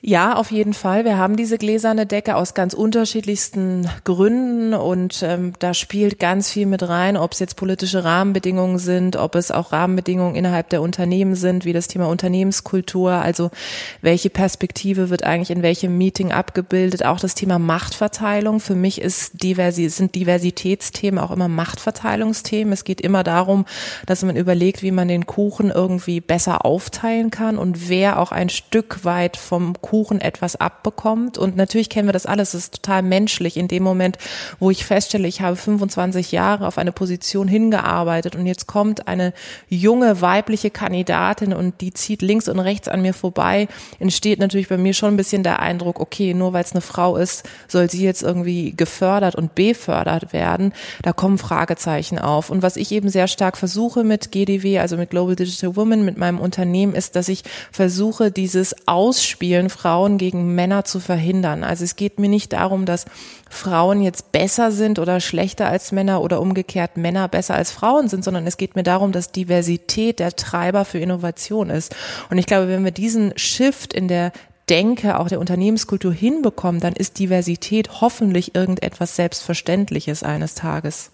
Ja, 0.04 0.34
auf 0.34 0.50
jeden 0.50 0.74
Fall. 0.74 1.04
Wir 1.04 1.16
haben 1.16 1.36
diese 1.36 1.58
gläserne 1.58 2.06
Decke 2.06 2.34
aus 2.34 2.54
ganz 2.54 2.74
unterschiedlichsten 2.74 3.88
Gründen 4.02 4.74
und 4.74 5.22
ähm, 5.22 5.52
da 5.60 5.74
spielt 5.74 6.18
ganz 6.18 6.50
viel 6.50 6.66
mit 6.66 6.82
rein, 6.88 7.16
ob 7.16 7.30
es 7.30 7.38
jetzt 7.38 7.54
politische 7.54 8.02
Rahmenbedingungen 8.02 8.80
sind, 8.80 9.14
ob 9.14 9.36
es 9.36 9.52
auch 9.52 9.70
Rahmenbedingungen 9.70 10.34
innerhalb 10.34 10.70
der 10.70 10.82
Unternehmen 10.82 11.36
sind, 11.36 11.64
wie 11.64 11.72
das 11.72 11.86
Thema 11.86 12.08
Unternehmenskultur, 12.08 13.12
also 13.12 13.52
welche 14.00 14.28
Perspektive 14.28 15.08
wird 15.08 15.22
eigentlich 15.22 15.52
in 15.52 15.62
welchem 15.62 15.96
Meeting 15.96 16.32
abgebildet, 16.32 17.04
auch 17.04 17.20
das 17.20 17.36
Thema 17.36 17.60
Machtverteilung. 17.60 18.58
Für 18.58 18.74
mich 18.74 19.00
ist 19.00 19.44
Diversi 19.44 19.88
sind 19.88 20.16
Diversitätsthemen 20.16 21.20
auch 21.20 21.30
immer 21.30 21.46
Machtverteilungsthemen. 21.46 22.72
Es 22.72 22.82
geht 22.82 23.00
immer 23.00 23.22
darum, 23.22 23.66
dass 24.06 24.24
man 24.24 24.34
überlegt, 24.34 24.82
wie 24.82 24.90
man 24.90 25.06
den 25.06 25.26
Kuchen 25.26 25.70
irgendwie 25.70 26.20
besser 26.20 26.66
aufteilen 26.66 27.30
kann 27.30 27.56
und 27.56 27.88
wer 27.88 28.18
auch 28.18 28.32
ein 28.32 28.48
Stück 28.48 29.04
weit 29.04 29.36
vom 29.36 29.74
Kuchen 29.80 29.91
Kuchen 29.92 30.22
etwas 30.22 30.56
abbekommt. 30.56 31.36
Und 31.36 31.54
natürlich 31.54 31.90
kennen 31.90 32.08
wir 32.08 32.14
das 32.14 32.24
alles. 32.24 32.54
Es 32.54 32.64
ist 32.64 32.76
total 32.76 33.02
menschlich. 33.02 33.58
In 33.58 33.68
dem 33.68 33.82
Moment, 33.82 34.16
wo 34.58 34.70
ich 34.70 34.86
feststelle, 34.86 35.28
ich 35.28 35.42
habe 35.42 35.54
25 35.54 36.32
Jahre 36.32 36.66
auf 36.66 36.78
eine 36.78 36.92
Position 36.92 37.46
hingearbeitet 37.46 38.34
und 38.34 38.46
jetzt 38.46 38.66
kommt 38.66 39.06
eine 39.06 39.34
junge 39.68 40.22
weibliche 40.22 40.70
Kandidatin 40.70 41.52
und 41.52 41.82
die 41.82 41.92
zieht 41.92 42.22
links 42.22 42.48
und 42.48 42.58
rechts 42.58 42.88
an 42.88 43.02
mir 43.02 43.12
vorbei, 43.12 43.68
entsteht 43.98 44.38
natürlich 44.38 44.70
bei 44.70 44.78
mir 44.78 44.94
schon 44.94 45.12
ein 45.12 45.18
bisschen 45.18 45.42
der 45.42 45.60
Eindruck, 45.60 46.00
okay, 46.00 46.32
nur 46.32 46.54
weil 46.54 46.64
es 46.64 46.72
eine 46.72 46.80
Frau 46.80 47.18
ist, 47.18 47.46
soll 47.68 47.90
sie 47.90 48.02
jetzt 48.02 48.22
irgendwie 48.22 48.72
gefördert 48.74 49.34
und 49.34 49.54
befördert 49.54 50.32
werden. 50.32 50.72
Da 51.02 51.12
kommen 51.12 51.36
Fragezeichen 51.36 52.18
auf. 52.18 52.48
Und 52.48 52.62
was 52.62 52.78
ich 52.78 52.92
eben 52.92 53.10
sehr 53.10 53.28
stark 53.28 53.58
versuche 53.58 54.04
mit 54.04 54.32
GDW, 54.32 54.78
also 54.78 54.96
mit 54.96 55.10
Global 55.10 55.36
Digital 55.36 55.76
Women, 55.76 56.06
mit 56.06 56.16
meinem 56.16 56.40
Unternehmen, 56.40 56.94
ist, 56.94 57.14
dass 57.14 57.28
ich 57.28 57.42
versuche, 57.70 58.30
dieses 58.30 58.74
Ausspielen 58.88 59.68
Frauen 59.82 60.16
gegen 60.16 60.54
Männer 60.54 60.84
zu 60.84 61.00
verhindern. 61.00 61.64
Also 61.64 61.82
es 61.82 61.96
geht 61.96 62.20
mir 62.20 62.28
nicht 62.28 62.52
darum, 62.52 62.86
dass 62.86 63.04
Frauen 63.50 64.00
jetzt 64.00 64.30
besser 64.30 64.70
sind 64.70 65.00
oder 65.00 65.18
schlechter 65.18 65.66
als 65.66 65.90
Männer 65.90 66.22
oder 66.22 66.40
umgekehrt 66.40 66.96
Männer 66.96 67.26
besser 67.26 67.56
als 67.56 67.72
Frauen 67.72 68.06
sind, 68.08 68.22
sondern 68.22 68.46
es 68.46 68.58
geht 68.58 68.76
mir 68.76 68.84
darum, 68.84 69.10
dass 69.10 69.32
Diversität 69.32 70.20
der 70.20 70.36
Treiber 70.36 70.84
für 70.84 70.98
Innovation 70.98 71.68
ist. 71.68 71.96
Und 72.30 72.38
ich 72.38 72.46
glaube, 72.46 72.68
wenn 72.68 72.84
wir 72.84 72.92
diesen 72.92 73.36
Shift 73.36 73.92
in 73.92 74.06
der 74.06 74.30
Denke, 74.68 75.18
auch 75.18 75.26
der 75.26 75.40
Unternehmenskultur 75.40 76.12
hinbekommen, 76.12 76.80
dann 76.80 76.92
ist 76.92 77.18
Diversität 77.18 78.00
hoffentlich 78.00 78.54
irgendetwas 78.54 79.16
Selbstverständliches 79.16 80.22
eines 80.22 80.54
Tages. 80.54 81.10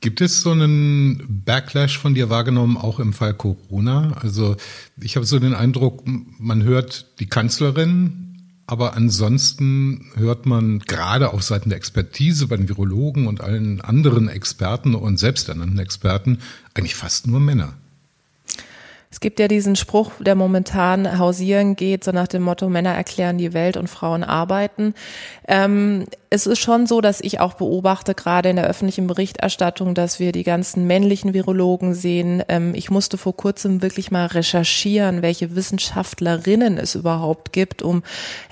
Gibt 0.00 0.20
es 0.20 0.42
so 0.42 0.50
einen 0.50 1.42
Backlash 1.44 1.98
von 1.98 2.14
dir 2.14 2.28
wahrgenommen, 2.28 2.76
auch 2.76 3.00
im 3.00 3.12
Fall 3.12 3.34
Corona? 3.34 4.12
Also 4.20 4.56
ich 5.00 5.16
habe 5.16 5.26
so 5.26 5.38
den 5.38 5.54
Eindruck, 5.54 6.02
man 6.04 6.62
hört 6.64 7.18
die 7.18 7.26
Kanzlerin, 7.26 8.26
aber 8.66 8.94
ansonsten 8.94 10.10
hört 10.16 10.44
man 10.44 10.80
gerade 10.80 11.32
auf 11.32 11.42
Seiten 11.42 11.70
der 11.70 11.78
Expertise 11.78 12.46
bei 12.46 12.56
den 12.56 12.68
Virologen 12.68 13.26
und 13.26 13.40
allen 13.40 13.80
anderen 13.80 14.28
Experten 14.28 14.94
und 14.94 15.18
selbsternannten 15.18 15.78
Experten 15.78 16.38
eigentlich 16.74 16.94
fast 16.94 17.26
nur 17.26 17.40
Männer. 17.40 17.74
Es 19.08 19.20
gibt 19.20 19.38
ja 19.40 19.48
diesen 19.48 19.76
Spruch, 19.76 20.10
der 20.18 20.34
momentan 20.34 21.18
hausieren 21.18 21.76
geht, 21.76 22.04
so 22.04 22.10
nach 22.10 22.26
dem 22.26 22.42
Motto, 22.42 22.68
Männer 22.68 22.92
erklären 22.92 23.38
die 23.38 23.54
Welt 23.54 23.76
und 23.76 23.88
Frauen 23.88 24.24
arbeiten. 24.24 24.94
Ähm, 25.48 26.04
es 26.30 26.46
ist 26.46 26.58
schon 26.58 26.86
so, 26.86 27.00
dass 27.00 27.20
ich 27.20 27.40
auch 27.40 27.54
beobachte, 27.54 28.14
gerade 28.14 28.48
in 28.48 28.56
der 28.56 28.66
öffentlichen 28.66 29.06
Berichterstattung, 29.06 29.94
dass 29.94 30.18
wir 30.18 30.32
die 30.32 30.42
ganzen 30.42 30.86
männlichen 30.86 31.34
Virologen 31.34 31.94
sehen. 31.94 32.42
Ähm, 32.48 32.74
ich 32.74 32.90
musste 32.90 33.16
vor 33.16 33.36
kurzem 33.36 33.82
wirklich 33.82 34.10
mal 34.10 34.26
recherchieren, 34.26 35.22
welche 35.22 35.54
Wissenschaftlerinnen 35.54 36.78
es 36.78 36.94
überhaupt 36.94 37.52
gibt, 37.52 37.82
um 37.82 38.02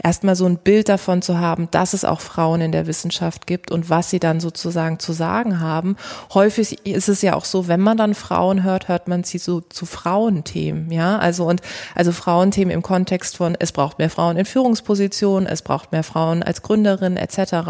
erstmal 0.02 0.36
so 0.36 0.46
ein 0.46 0.58
Bild 0.58 0.88
davon 0.88 1.20
zu 1.22 1.38
haben, 1.38 1.68
dass 1.70 1.94
es 1.94 2.04
auch 2.04 2.20
Frauen 2.20 2.60
in 2.60 2.72
der 2.72 2.86
Wissenschaft 2.86 3.46
gibt 3.46 3.70
und 3.70 3.90
was 3.90 4.10
sie 4.10 4.20
dann 4.20 4.40
sozusagen 4.40 4.98
zu 4.98 5.12
sagen 5.12 5.60
haben. 5.60 5.96
Häufig 6.32 6.86
ist 6.86 7.08
es 7.08 7.22
ja 7.22 7.34
auch 7.34 7.44
so, 7.44 7.66
wenn 7.66 7.80
man 7.80 7.96
dann 7.96 8.14
Frauen 8.14 8.62
hört, 8.62 8.88
hört 8.88 9.08
man 9.08 9.24
sie 9.24 9.38
so 9.38 9.60
zu 9.60 9.86
Frauenthemen, 9.86 10.90
ja, 10.92 11.18
also 11.18 11.46
und 11.46 11.60
also 11.94 12.12
Frauenthemen 12.12 12.72
im 12.72 12.82
Kontext 12.82 13.36
von 13.36 13.56
es 13.58 13.72
braucht 13.72 13.98
mehr 13.98 14.10
Frauen 14.10 14.36
in 14.36 14.44
Führungspositionen, 14.44 15.48
es 15.48 15.62
braucht 15.62 15.92
mehr 15.92 16.04
Frauen 16.04 16.42
als 16.42 16.62
Gründerinnen 16.62 17.16
etc. 17.16 17.63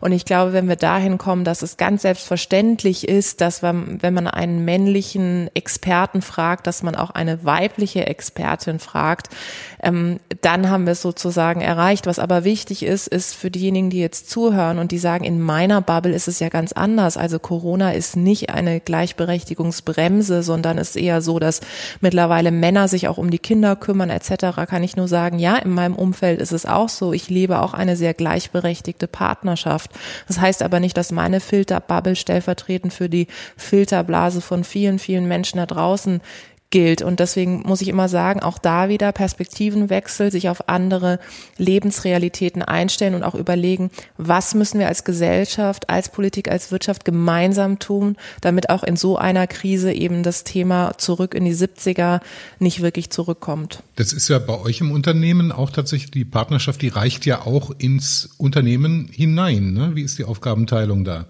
Und 0.00 0.12
ich 0.12 0.24
glaube, 0.24 0.52
wenn 0.52 0.68
wir 0.68 0.76
dahin 0.76 1.18
kommen, 1.18 1.44
dass 1.44 1.62
es 1.62 1.76
ganz 1.76 2.02
selbstverständlich 2.02 3.08
ist, 3.08 3.40
dass 3.40 3.62
man, 3.62 4.02
wenn 4.02 4.14
man 4.14 4.26
einen 4.26 4.64
männlichen 4.64 5.50
Experten 5.54 6.22
fragt, 6.22 6.66
dass 6.66 6.82
man 6.82 6.94
auch 6.94 7.10
eine 7.10 7.44
weibliche 7.44 8.06
Expertin 8.06 8.78
fragt, 8.78 9.28
ähm, 9.82 10.20
dann 10.40 10.70
haben 10.70 10.86
wir 10.86 10.92
es 10.92 11.02
sozusagen 11.02 11.60
erreicht. 11.60 12.06
Was 12.06 12.18
aber 12.18 12.44
wichtig 12.44 12.82
ist, 12.82 13.06
ist 13.08 13.34
für 13.34 13.50
diejenigen, 13.50 13.90
die 13.90 14.00
jetzt 14.00 14.30
zuhören 14.30 14.78
und 14.78 14.92
die 14.92 14.98
sagen, 14.98 15.24
in 15.24 15.40
meiner 15.40 15.80
Bubble 15.80 16.12
ist 16.12 16.28
es 16.28 16.40
ja 16.40 16.48
ganz 16.48 16.72
anders. 16.72 17.16
Also 17.16 17.38
Corona 17.38 17.92
ist 17.92 18.16
nicht 18.16 18.50
eine 18.50 18.80
Gleichberechtigungsbremse, 18.80 20.42
sondern 20.42 20.78
ist 20.78 20.96
eher 20.96 21.20
so, 21.20 21.38
dass 21.38 21.60
mittlerweile 22.00 22.50
Männer 22.50 22.88
sich 22.88 23.08
auch 23.08 23.18
um 23.18 23.30
die 23.30 23.38
Kinder 23.38 23.76
kümmern 23.76 24.10
etc. 24.10 24.66
Kann 24.68 24.82
ich 24.82 24.96
nur 24.96 25.08
sagen, 25.08 25.38
ja, 25.38 25.56
in 25.56 25.70
meinem 25.70 25.94
Umfeld 25.94 26.40
ist 26.40 26.52
es 26.52 26.66
auch 26.66 26.88
so. 26.88 27.12
Ich 27.12 27.28
lebe 27.28 27.60
auch 27.60 27.74
eine 27.74 27.96
sehr 27.96 28.14
gleichberechtigte 28.14 29.06
Partnerschaft. 29.06 29.23
Partnerschaft. 29.24 29.90
Das 30.28 30.38
heißt 30.38 30.62
aber 30.62 30.80
nicht, 30.80 30.98
dass 30.98 31.10
meine 31.10 31.40
Filterbubble 31.40 32.14
stellvertretend 32.14 32.92
für 32.92 33.08
die 33.08 33.26
Filterblase 33.56 34.42
von 34.42 34.64
vielen, 34.64 34.98
vielen 34.98 35.26
Menschen 35.26 35.56
da 35.56 35.64
draußen 35.64 36.20
gilt. 36.74 37.02
Und 37.02 37.20
deswegen 37.20 37.62
muss 37.64 37.82
ich 37.82 37.86
immer 37.86 38.08
sagen, 38.08 38.40
auch 38.40 38.58
da 38.58 38.88
wieder 38.88 39.12
Perspektivenwechsel, 39.12 40.32
sich 40.32 40.48
auf 40.48 40.68
andere 40.68 41.20
Lebensrealitäten 41.56 42.62
einstellen 42.62 43.14
und 43.14 43.22
auch 43.22 43.36
überlegen, 43.36 43.92
was 44.18 44.56
müssen 44.56 44.80
wir 44.80 44.88
als 44.88 45.04
Gesellschaft, 45.04 45.88
als 45.88 46.08
Politik, 46.08 46.50
als 46.50 46.72
Wirtschaft 46.72 47.04
gemeinsam 47.04 47.78
tun, 47.78 48.16
damit 48.40 48.70
auch 48.70 48.82
in 48.82 48.96
so 48.96 49.16
einer 49.16 49.46
Krise 49.46 49.92
eben 49.92 50.24
das 50.24 50.42
Thema 50.42 50.98
zurück 50.98 51.34
in 51.34 51.44
die 51.44 51.54
70er 51.54 52.20
nicht 52.58 52.82
wirklich 52.82 53.10
zurückkommt. 53.10 53.84
Das 53.94 54.12
ist 54.12 54.28
ja 54.28 54.40
bei 54.40 54.58
euch 54.58 54.80
im 54.80 54.90
Unternehmen 54.90 55.52
auch 55.52 55.70
tatsächlich 55.70 56.10
die 56.10 56.24
Partnerschaft, 56.24 56.82
die 56.82 56.88
reicht 56.88 57.24
ja 57.24 57.42
auch 57.46 57.70
ins 57.78 58.30
Unternehmen 58.36 59.08
hinein. 59.12 59.74
Ne? 59.74 59.92
Wie 59.94 60.02
ist 60.02 60.18
die 60.18 60.24
Aufgabenteilung 60.24 61.04
da? 61.04 61.26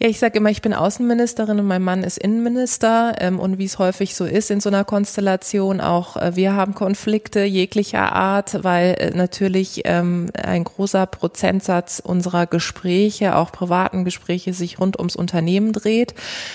Ja, 0.00 0.08
ich 0.08 0.18
sage 0.18 0.38
immer, 0.38 0.50
ich 0.50 0.60
bin 0.60 0.74
Außenministerin 0.74 1.60
und 1.60 1.66
mein 1.66 1.82
Mann 1.82 2.02
ist 2.02 2.18
Innenminister. 2.18 3.14
Ähm, 3.18 3.38
und 3.38 3.58
wie 3.58 3.64
es 3.64 3.78
häufig 3.78 4.16
so 4.16 4.24
ist 4.24 4.50
in 4.50 4.60
so 4.60 4.68
einer 4.68 4.84
Konstellation, 4.84 5.80
auch 5.80 6.16
äh, 6.16 6.34
wir 6.34 6.54
haben 6.54 6.74
Konflikte 6.74 7.44
jeglicher 7.44 8.12
Art, 8.12 8.64
weil 8.64 8.96
äh, 8.98 9.10
natürlich 9.16 9.82
ähm, 9.84 10.30
ein 10.34 10.64
großer 10.64 11.06
Prozentsatz 11.06 12.02
unserer 12.04 12.46
Gespräche, 12.46 13.36
auch 13.36 13.52
privaten 13.52 14.04
Gespräche, 14.04 14.52
sich 14.52 14.80
rund 14.80 14.98
ums 14.98 15.14
Unternehmen 15.14 15.72
dreht. 15.72 16.14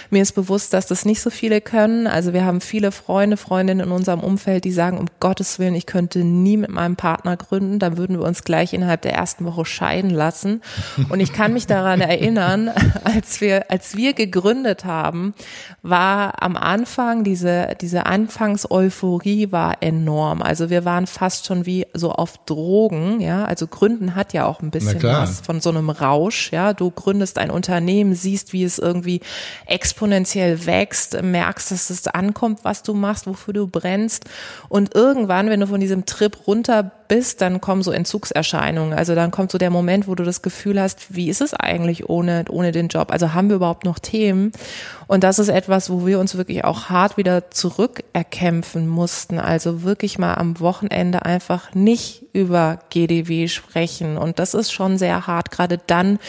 Mir 0.10 0.22
ist 0.22 0.34
bewusst, 0.34 0.74
dass 0.74 0.88
das 0.88 1.05
nicht 1.05 1.22
so 1.22 1.29
viele 1.29 1.62
können. 1.62 2.08
Also 2.08 2.34
wir 2.34 2.43
haben 2.43 2.60
viele 2.60 2.91
Freunde, 2.91 3.38
Freundinnen 3.38 3.88
in 3.88 3.91
unserem 3.91 4.19
Umfeld, 4.19 4.65
die 4.65 4.74
sagen, 4.74 4.98
um 4.98 5.05
Gottes 5.22 5.60
Willen, 5.60 5.75
ich 5.75 5.86
könnte 5.86 6.25
nie 6.25 6.58
mit 6.58 6.72
meinem 6.72 6.98
Partner 6.98 7.38
gründen. 7.38 7.79
Dann 7.79 7.96
würden 7.96 8.19
wir 8.19 8.25
uns 8.25 8.43
gleich 8.43 8.74
innerhalb 8.74 9.01
der 9.01 9.13
ersten 9.13 9.46
Woche 9.46 9.63
scheiden 9.63 10.10
lassen. 10.10 10.62
Und 11.08 11.22
ich 11.22 11.31
kann 11.31 11.53
mich 11.53 11.67
daran 11.67 12.01
erinnern, 12.01 12.69
als 13.05 13.28
als 13.29 13.41
wir, 13.41 13.69
als 13.69 13.95
wir 13.95 14.13
gegründet 14.13 14.86
haben, 14.86 15.36
war 15.83 16.41
am 16.41 16.57
Anfang 16.57 17.24
diese, 17.24 17.75
diese 17.79 18.07
Anfangseuphorie 18.07 19.51
war 19.51 19.83
enorm. 19.83 20.41
Also 20.41 20.71
wir 20.71 20.83
waren 20.83 21.05
fast 21.05 21.45
schon 21.45 21.67
wie 21.67 21.86
so 21.93 22.12
auf 22.12 22.43
Drogen, 22.45 23.21
ja. 23.21 23.45
Also 23.45 23.67
Gründen 23.67 24.15
hat 24.15 24.33
ja 24.33 24.48
auch 24.48 24.63
ein 24.63 24.71
bisschen 24.71 25.03
was 25.03 25.41
von 25.41 25.62
so 25.62 25.69
einem 25.69 25.91
Rausch, 25.91 26.51
ja. 26.51 26.74
Du 26.74 26.89
gründest 26.89 27.38
ein 27.38 27.51
Unternehmen, 27.51 28.15
siehst, 28.15 28.51
wie 28.51 28.63
es 28.63 28.79
irgendwie 28.79 29.21
exponentiell 29.67 30.65
wächst, 30.65 31.21
merkst, 31.21 31.69
dass 31.69 31.91
es 31.91 32.07
ankommt, 32.07 32.62
was 32.63 32.81
du 32.81 32.95
machst, 32.95 33.27
wofür 33.27 33.53
du 33.53 33.67
brennst. 33.67 34.25
Und 34.69 34.95
irgendwann, 34.95 35.51
wenn 35.51 35.59
du 35.59 35.67
von 35.67 35.79
diesem 35.79 36.07
Trip 36.07 36.36
runter 36.48 36.91
bist, 37.09 37.41
dann 37.41 37.59
kommen 37.59 37.83
so 37.83 37.91
Entzugserscheinungen. 37.91 38.98
Also 38.98 39.15
dann 39.15 39.31
kommt 39.31 39.51
so 39.51 39.57
der 39.57 39.71
Moment, 39.71 40.07
wo 40.07 40.15
du 40.15 40.24
das 40.24 40.41
Gefühl 40.41 40.79
hast, 40.79 41.13
wie 41.13 41.27
ist 41.27 41.41
es 41.41 41.53
eigentlich 41.53 42.07
ohne, 42.07 42.45
ohne 42.50 42.71
den 42.71 42.88
Job? 42.88 43.12
Also 43.21 43.33
haben 43.33 43.49
wir 43.49 43.57
überhaupt 43.57 43.83
noch 43.83 43.99
Themen? 43.99 44.53
Und 45.07 45.25
das 45.25 45.39
ist 45.39 45.49
etwas, 45.49 45.89
wo 45.89 46.05
wir 46.05 46.19
uns 46.19 46.38
wirklich 46.38 46.63
auch 46.63 46.85
hart 46.89 47.17
wieder 47.17 47.51
zurückerkämpfen 47.51 48.88
mussten. 48.88 49.39
Also 49.39 49.83
wirklich 49.83 50.17
mal 50.17 50.35
am 50.35 50.61
Wochenende 50.61 51.25
einfach 51.25 51.75
nicht 51.75 52.23
über 52.33 52.79
GDW 52.89 53.48
sprechen. 53.48 54.17
Und 54.17 54.39
das 54.39 54.53
ist 54.53 54.71
schon 54.71 54.98
sehr 54.98 55.27
hart, 55.27 55.51
gerade 55.51 55.79
dann, 55.86 56.19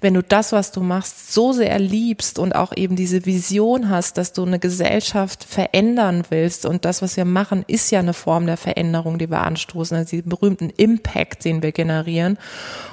wenn 0.00 0.14
du 0.14 0.22
das, 0.22 0.52
was 0.52 0.72
du 0.72 0.80
machst, 0.80 1.32
so 1.32 1.52
sehr 1.52 1.78
liebst 1.78 2.38
und 2.38 2.54
auch 2.54 2.76
eben 2.76 2.96
diese 2.96 3.26
Vision 3.26 3.88
hast, 3.88 4.18
dass 4.18 4.32
du 4.32 4.44
eine 4.44 4.58
Gesellschaft 4.58 5.44
verändern 5.44 6.24
willst. 6.30 6.66
Und 6.66 6.84
das, 6.84 7.02
was 7.02 7.16
wir 7.16 7.24
machen, 7.24 7.64
ist 7.66 7.90
ja 7.90 8.00
eine 8.00 8.14
Form 8.14 8.46
der 8.46 8.56
Veränderung, 8.56 9.18
die 9.18 9.30
wir 9.30 9.42
anstoßen. 9.42 9.96
Also 9.96 10.10
diesen 10.10 10.28
berühmten 10.28 10.70
Impact, 10.70 11.44
den 11.44 11.62
wir 11.62 11.72
generieren. 11.72 12.38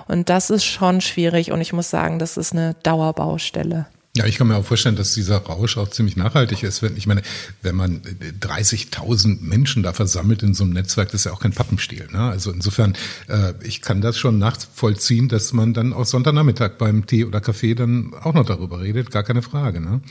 Und 0.08 0.30
das 0.30 0.50
ist 0.50 0.66
schon 0.66 1.02
schwierig. 1.02 1.52
Und 1.52 1.62
ich 1.62 1.74
muss 1.74 1.90
sagen, 1.90 2.20
das 2.20 2.38
ist 2.38 2.54
eine 2.54 2.76
Dauerbaustelle. 2.84 3.88
Ja, 4.18 4.26
ich 4.26 4.38
kann 4.38 4.48
mir 4.48 4.56
auch 4.56 4.66
vorstellen, 4.66 4.96
dass 4.96 5.14
dieser 5.14 5.38
Rausch 5.38 5.78
auch 5.78 5.90
ziemlich 5.90 6.18
nachhaltig 6.18 6.64
ist. 6.64 6.82
Wenn, 6.82 6.98
ich 6.98 7.06
meine, 7.06 7.22
wenn 7.62 7.76
man 7.76 8.02
30.000 8.02 9.42
Menschen 9.42 9.84
da 9.84 9.94
versammelt 9.94 10.42
in 10.42 10.56
so 10.56 10.64
einem 10.64 10.74
Netzwerk, 10.74 11.12
das 11.12 11.22
ist 11.22 11.26
ja 11.26 11.34
auch 11.34 11.40
kein 11.40 11.54
Pappenstiel. 11.54 12.08
Ne? 12.12 12.20
Also 12.20 12.52
insofern, 12.52 12.94
äh, 13.28 13.54
ich 13.64 13.82
kann 13.82 14.02
das 14.02 14.18
schon 14.18 14.40
nachvollziehen, 14.40 15.30
dass 15.30 15.54
man 15.54 15.76
dann 15.76 15.94
auch 15.94 16.06
Sonntagnachmittag 16.06 16.78
beim 16.80 17.06
Tee 17.06 17.26
oder 17.26 17.42
Kaffee 17.42 17.76
dann 17.76 18.14
auch 18.24 18.34
noch 18.34 18.46
darüber 18.46 18.82
redet, 18.82 19.12
gar 19.12 19.24
keine 19.24 19.44
Frage. 19.44 19.82
Ne? 19.82 20.02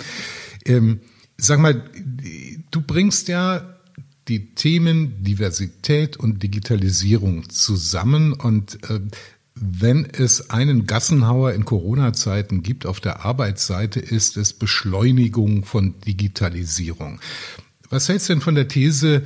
Ähm, 0.64 1.00
sag 1.36 1.58
mal, 1.58 1.82
du 2.70 2.80
bringst 2.80 3.26
ja 3.26 3.76
die 4.28 4.54
Themen 4.54 5.22
Diversität 5.22 6.16
und 6.16 6.42
Digitalisierung 6.42 7.48
zusammen 7.48 8.32
und 8.32 8.78
äh, 8.90 9.00
wenn 9.58 10.04
es 10.04 10.50
einen 10.50 10.86
Gassenhauer 10.86 11.52
in 11.54 11.64
Corona-Zeiten 11.64 12.62
gibt 12.62 12.84
auf 12.84 13.00
der 13.00 13.24
Arbeitsseite, 13.24 14.00
ist 14.00 14.36
es 14.36 14.52
Beschleunigung 14.52 15.64
von 15.64 15.94
Digitalisierung. 16.06 17.20
Was 17.88 18.08
hältst 18.08 18.28
du 18.28 18.34
denn 18.34 18.42
von 18.42 18.54
der 18.54 18.68
These, 18.68 19.22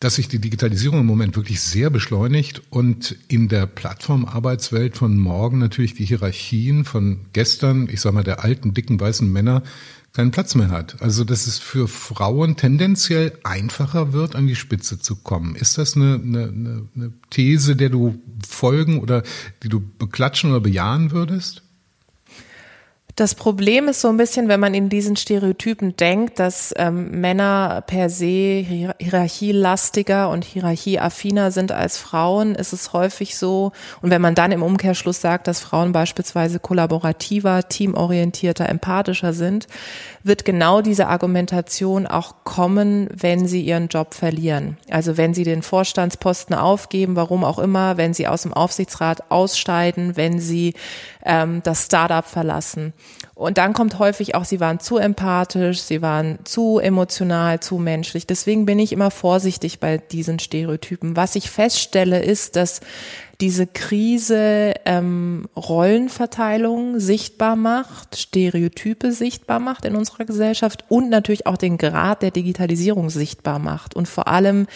dass 0.00 0.16
sich 0.16 0.28
die 0.28 0.40
Digitalisierung 0.40 1.00
im 1.00 1.06
Moment 1.06 1.36
wirklich 1.36 1.60
sehr 1.60 1.90
beschleunigt 1.90 2.62
und 2.70 3.16
in 3.28 3.48
der 3.48 3.66
Plattformarbeitswelt 3.66 4.96
von 4.96 5.16
morgen 5.16 5.58
natürlich 5.58 5.94
die 5.94 6.06
Hierarchien 6.06 6.84
von 6.84 7.20
gestern, 7.32 7.88
ich 7.88 8.00
sag 8.00 8.14
mal, 8.14 8.24
der 8.24 8.42
alten, 8.42 8.74
dicken, 8.74 8.98
weißen 8.98 9.30
Männer 9.30 9.62
keinen 10.12 10.30
Platz 10.30 10.54
mehr 10.54 10.70
hat. 10.70 11.00
Also 11.00 11.24
dass 11.24 11.46
es 11.46 11.58
für 11.58 11.88
Frauen 11.88 12.56
tendenziell 12.56 13.38
einfacher 13.44 14.12
wird, 14.12 14.34
an 14.34 14.46
die 14.46 14.56
Spitze 14.56 14.98
zu 14.98 15.16
kommen. 15.16 15.54
Ist 15.54 15.78
das 15.78 15.96
eine, 15.96 16.14
eine, 16.14 16.88
eine 16.94 17.12
These, 17.30 17.76
der 17.76 17.90
du 17.90 18.20
folgen 18.46 19.00
oder 19.00 19.22
die 19.62 19.68
du 19.68 19.80
beklatschen 19.80 20.50
oder 20.50 20.60
bejahen 20.60 21.10
würdest? 21.10 21.62
Das 23.16 23.34
Problem 23.34 23.88
ist 23.88 24.00
so 24.00 24.08
ein 24.08 24.16
bisschen, 24.16 24.48
wenn 24.48 24.60
man 24.60 24.74
in 24.74 24.88
diesen 24.88 25.16
Stereotypen 25.16 25.96
denkt, 25.96 26.38
dass 26.38 26.72
ähm, 26.76 27.20
Männer 27.20 27.82
per 27.86 28.08
se 28.08 28.64
hierarchielastiger 28.98 30.30
und 30.30 30.44
hierarchieaffiner 30.44 31.50
sind 31.50 31.72
als 31.72 31.98
Frauen, 31.98 32.54
ist 32.54 32.72
es 32.72 32.92
häufig 32.92 33.36
so. 33.36 33.72
Und 34.00 34.10
wenn 34.10 34.22
man 34.22 34.34
dann 34.34 34.52
im 34.52 34.62
Umkehrschluss 34.62 35.20
sagt, 35.20 35.48
dass 35.48 35.60
Frauen 35.60 35.92
beispielsweise 35.92 36.60
kollaborativer, 36.60 37.68
teamorientierter, 37.68 38.68
empathischer 38.68 39.32
sind, 39.32 39.66
wird 40.22 40.44
genau 40.44 40.80
diese 40.80 41.08
Argumentation 41.08 42.06
auch 42.06 42.44
kommen, 42.44 43.08
wenn 43.12 43.46
sie 43.46 43.62
ihren 43.62 43.88
Job 43.88 44.14
verlieren. 44.14 44.76
Also 44.90 45.16
wenn 45.16 45.34
sie 45.34 45.44
den 45.44 45.62
Vorstandsposten 45.62 46.54
aufgeben, 46.54 47.16
warum 47.16 47.44
auch 47.44 47.58
immer, 47.58 47.96
wenn 47.96 48.14
sie 48.14 48.28
aus 48.28 48.42
dem 48.42 48.52
Aufsichtsrat 48.52 49.30
ausscheiden, 49.30 50.16
wenn 50.16 50.38
sie 50.38 50.74
ähm, 51.24 51.60
das 51.62 51.86
Startup 51.86 52.24
verlassen. 52.24 52.92
Und 53.34 53.58
dann 53.58 53.72
kommt 53.72 53.98
häufig 53.98 54.34
auch, 54.34 54.44
sie 54.44 54.60
waren 54.60 54.80
zu 54.80 54.98
empathisch, 54.98 55.80
sie 55.80 56.02
waren 56.02 56.38
zu 56.44 56.78
emotional, 56.78 57.60
zu 57.60 57.78
menschlich. 57.78 58.26
Deswegen 58.26 58.66
bin 58.66 58.78
ich 58.78 58.92
immer 58.92 59.10
vorsichtig 59.10 59.80
bei 59.80 59.98
diesen 59.98 60.38
Stereotypen. 60.38 61.16
Was 61.16 61.36
ich 61.36 61.50
feststelle, 61.50 62.22
ist, 62.22 62.56
dass 62.56 62.80
diese 63.40 63.66
Krise 63.66 64.74
ähm, 64.84 65.48
Rollenverteilung 65.56 67.00
sichtbar 67.00 67.56
macht, 67.56 68.16
Stereotype 68.16 69.12
sichtbar 69.12 69.58
macht 69.58 69.86
in 69.86 69.96
unserer 69.96 70.26
Gesellschaft 70.26 70.84
und 70.88 71.08
natürlich 71.08 71.46
auch 71.46 71.56
den 71.56 71.78
Grad 71.78 72.22
der 72.22 72.30
Digitalisierung 72.30 73.08
sichtbar 73.08 73.58
macht 73.58 73.96
und 73.96 74.08
vor 74.08 74.28
allem 74.28 74.66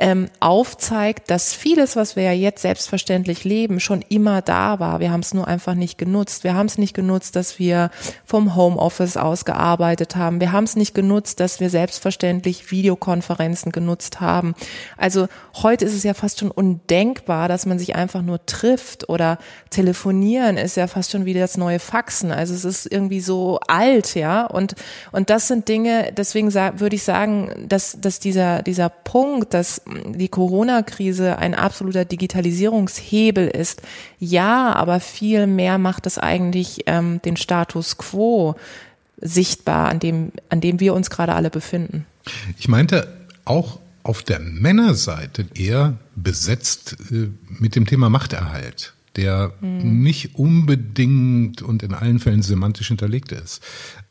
ähm, 0.00 0.28
aufzeigt, 0.40 1.30
dass 1.30 1.52
vieles, 1.52 1.94
was 1.94 2.16
wir 2.16 2.22
ja 2.22 2.32
jetzt 2.32 2.62
selbstverständlich 2.62 3.44
leben, 3.44 3.80
schon 3.80 4.02
immer 4.08 4.40
da 4.40 4.80
war. 4.80 4.98
Wir 4.98 5.12
haben 5.12 5.20
es 5.20 5.34
nur 5.34 5.46
einfach 5.46 5.74
nicht 5.74 5.98
genutzt. 5.98 6.42
Wir 6.42 6.54
haben 6.54 6.66
es 6.66 6.78
nicht 6.78 6.94
genutzt, 6.94 7.36
dass 7.36 7.58
wir 7.58 7.90
vom 8.24 8.56
Homeoffice 8.56 9.18
aus 9.18 9.44
gearbeitet 9.44 10.16
haben. 10.16 10.40
Wir 10.40 10.52
haben 10.52 10.64
es 10.64 10.74
nicht 10.74 10.94
genutzt, 10.94 11.38
dass 11.38 11.60
wir 11.60 11.68
selbstverständlich 11.68 12.70
Videokonferenzen 12.70 13.72
genutzt 13.72 14.22
haben. 14.22 14.54
Also 14.96 15.28
heute 15.62 15.84
ist 15.84 15.94
es 15.94 16.02
ja 16.02 16.14
fast 16.14 16.40
schon 16.40 16.50
undenkbar, 16.50 17.48
dass 17.48 17.66
man 17.66 17.78
sich 17.78 17.94
einfach 17.94 18.22
nur 18.22 18.46
trifft 18.46 19.10
oder 19.10 19.36
telefonieren 19.68 20.56
ist 20.56 20.76
ja 20.76 20.86
fast 20.86 21.10
schon 21.10 21.26
wie 21.26 21.34
das 21.34 21.58
neue 21.58 21.78
Faxen. 21.78 22.32
Also 22.32 22.54
es 22.54 22.64
ist 22.64 22.90
irgendwie 22.90 23.20
so 23.20 23.60
alt, 23.68 24.14
ja. 24.14 24.46
Und, 24.46 24.74
und 25.12 25.28
das 25.28 25.46
sind 25.46 25.68
Dinge, 25.68 26.12
deswegen 26.16 26.54
würde 26.54 26.96
ich 26.96 27.02
sagen, 27.02 27.66
dass, 27.68 27.98
dass 28.00 28.18
dieser, 28.18 28.62
dieser 28.62 28.88
Punkt, 28.88 29.52
dass 29.52 29.82
die 30.06 30.28
Corona-Krise 30.28 31.38
ein 31.38 31.54
absoluter 31.54 32.04
Digitalisierungshebel 32.04 33.48
ist. 33.48 33.82
Ja, 34.18 34.72
aber 34.74 35.00
viel 35.00 35.46
mehr 35.46 35.78
macht 35.78 36.06
es 36.06 36.18
eigentlich 36.18 36.84
ähm, 36.86 37.20
den 37.22 37.36
Status 37.36 37.98
quo 37.98 38.56
sichtbar, 39.20 39.88
an 39.88 40.00
dem, 40.00 40.32
an 40.48 40.60
dem 40.60 40.80
wir 40.80 40.94
uns 40.94 41.10
gerade 41.10 41.34
alle 41.34 41.50
befinden. 41.50 42.06
Ich 42.58 42.68
meinte 42.68 43.08
auch 43.44 43.78
auf 44.02 44.22
der 44.22 44.40
Männerseite 44.40 45.46
eher 45.54 45.98
besetzt 46.16 46.96
äh, 47.10 47.28
mit 47.48 47.76
dem 47.76 47.86
Thema 47.86 48.08
Machterhalt 48.10 48.94
der 49.16 49.52
mhm. 49.60 50.02
nicht 50.02 50.36
unbedingt 50.36 51.62
und 51.62 51.82
in 51.82 51.94
allen 51.94 52.20
Fällen 52.20 52.42
semantisch 52.42 52.86
hinterlegt 52.86 53.32
ist 53.32 53.60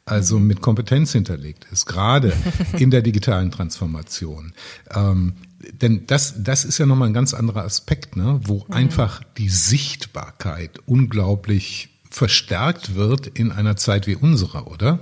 also 0.10 0.39
mit 0.39 0.62
Kompetenz 0.62 1.12
hinterlegt 1.12 1.68
ist, 1.72 1.86
gerade 1.86 2.34
in 2.78 2.92
der 2.92 3.02
digitalen 3.02 3.52
Transformation. 3.52 4.54
Ähm, 4.94 5.34
denn 5.72 6.08
das, 6.08 6.36
das 6.41 6.65
ist 6.65 6.78
ja 6.78 6.86
nochmal 6.86 7.10
ein 7.10 7.13
ganz 7.13 7.34
anderer 7.34 7.63
Aspekt, 7.63 8.15
ne? 8.15 8.39
wo 8.43 8.65
mhm. 8.67 8.74
einfach 8.74 9.24
die 9.38 9.50
Sichtbarkeit 9.50 10.80
unglaublich 10.86 11.89
verstärkt 12.10 12.95
wird 12.95 13.28
in 13.28 13.52
einer 13.52 13.76
Zeit 13.76 14.08
wie 14.08 14.15
unserer, 14.15 14.67
oder? 14.67 15.00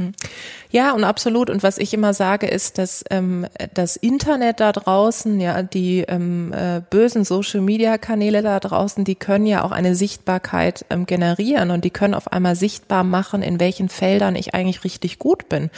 Hm. 0.00 0.12
Ja, 0.70 0.92
und 0.92 1.04
absolut. 1.04 1.50
Und 1.50 1.62
was 1.62 1.78
ich 1.78 1.92
immer 1.92 2.14
sage, 2.14 2.46
ist, 2.46 2.78
dass 2.78 3.04
ähm, 3.10 3.46
das 3.74 3.96
Internet 3.96 4.60
da 4.60 4.72
draußen, 4.72 5.40
ja, 5.40 5.62
die 5.62 6.04
ähm, 6.08 6.52
äh, 6.52 6.80
bösen 6.88 7.24
Social-Media-Kanäle 7.24 8.42
da 8.42 8.60
draußen, 8.60 9.04
die 9.04 9.16
können 9.16 9.46
ja 9.46 9.64
auch 9.64 9.72
eine 9.72 9.94
Sichtbarkeit 9.94 10.86
ähm, 10.88 11.06
generieren 11.06 11.70
und 11.70 11.84
die 11.84 11.90
können 11.90 12.14
auf 12.14 12.32
einmal 12.32 12.54
sichtbar 12.54 13.04
machen, 13.04 13.42
in 13.42 13.60
welchen 13.60 13.88
Feldern 13.88 14.36
ich 14.36 14.54
eigentlich 14.54 14.84
richtig 14.84 15.18
gut 15.18 15.48
bin. 15.48 15.70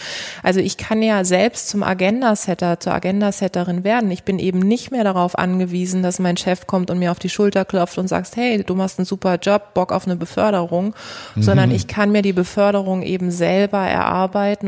Also 0.42 0.60
ich 0.60 0.76
kann 0.76 1.02
ja 1.02 1.24
selbst 1.24 1.68
zum 1.70 1.82
Agenda-Setter, 1.82 2.78
zur 2.78 2.92
Agenda-Setterin 2.92 3.84
werden. 3.84 4.10
Ich 4.10 4.22
bin 4.22 4.38
eben 4.38 4.60
nicht 4.60 4.92
mehr 4.92 5.04
darauf 5.04 5.38
angewiesen, 5.38 6.02
dass 6.02 6.18
mein 6.18 6.36
Chef 6.36 6.66
kommt 6.66 6.90
und 6.90 6.98
mir 6.98 7.10
auf 7.10 7.18
die 7.18 7.30
Schulter 7.30 7.64
klopft 7.64 7.98
und 7.98 8.08
sagt, 8.08 8.36
hey, 8.36 8.62
du 8.62 8.74
machst 8.74 8.98
einen 8.98 9.06
super 9.06 9.36
Job, 9.36 9.74
Bock 9.74 9.90
auf 9.90 10.06
eine 10.06 10.16
Beförderung, 10.16 10.94
mhm. 11.34 11.42
sondern 11.42 11.70
ich 11.70 11.86
kann 11.86 12.12
mir 12.12 12.22
die 12.22 12.34
Beförderung 12.34 13.02
eben 13.02 13.30
selber 13.30 13.78
erarbeiten 13.78 14.11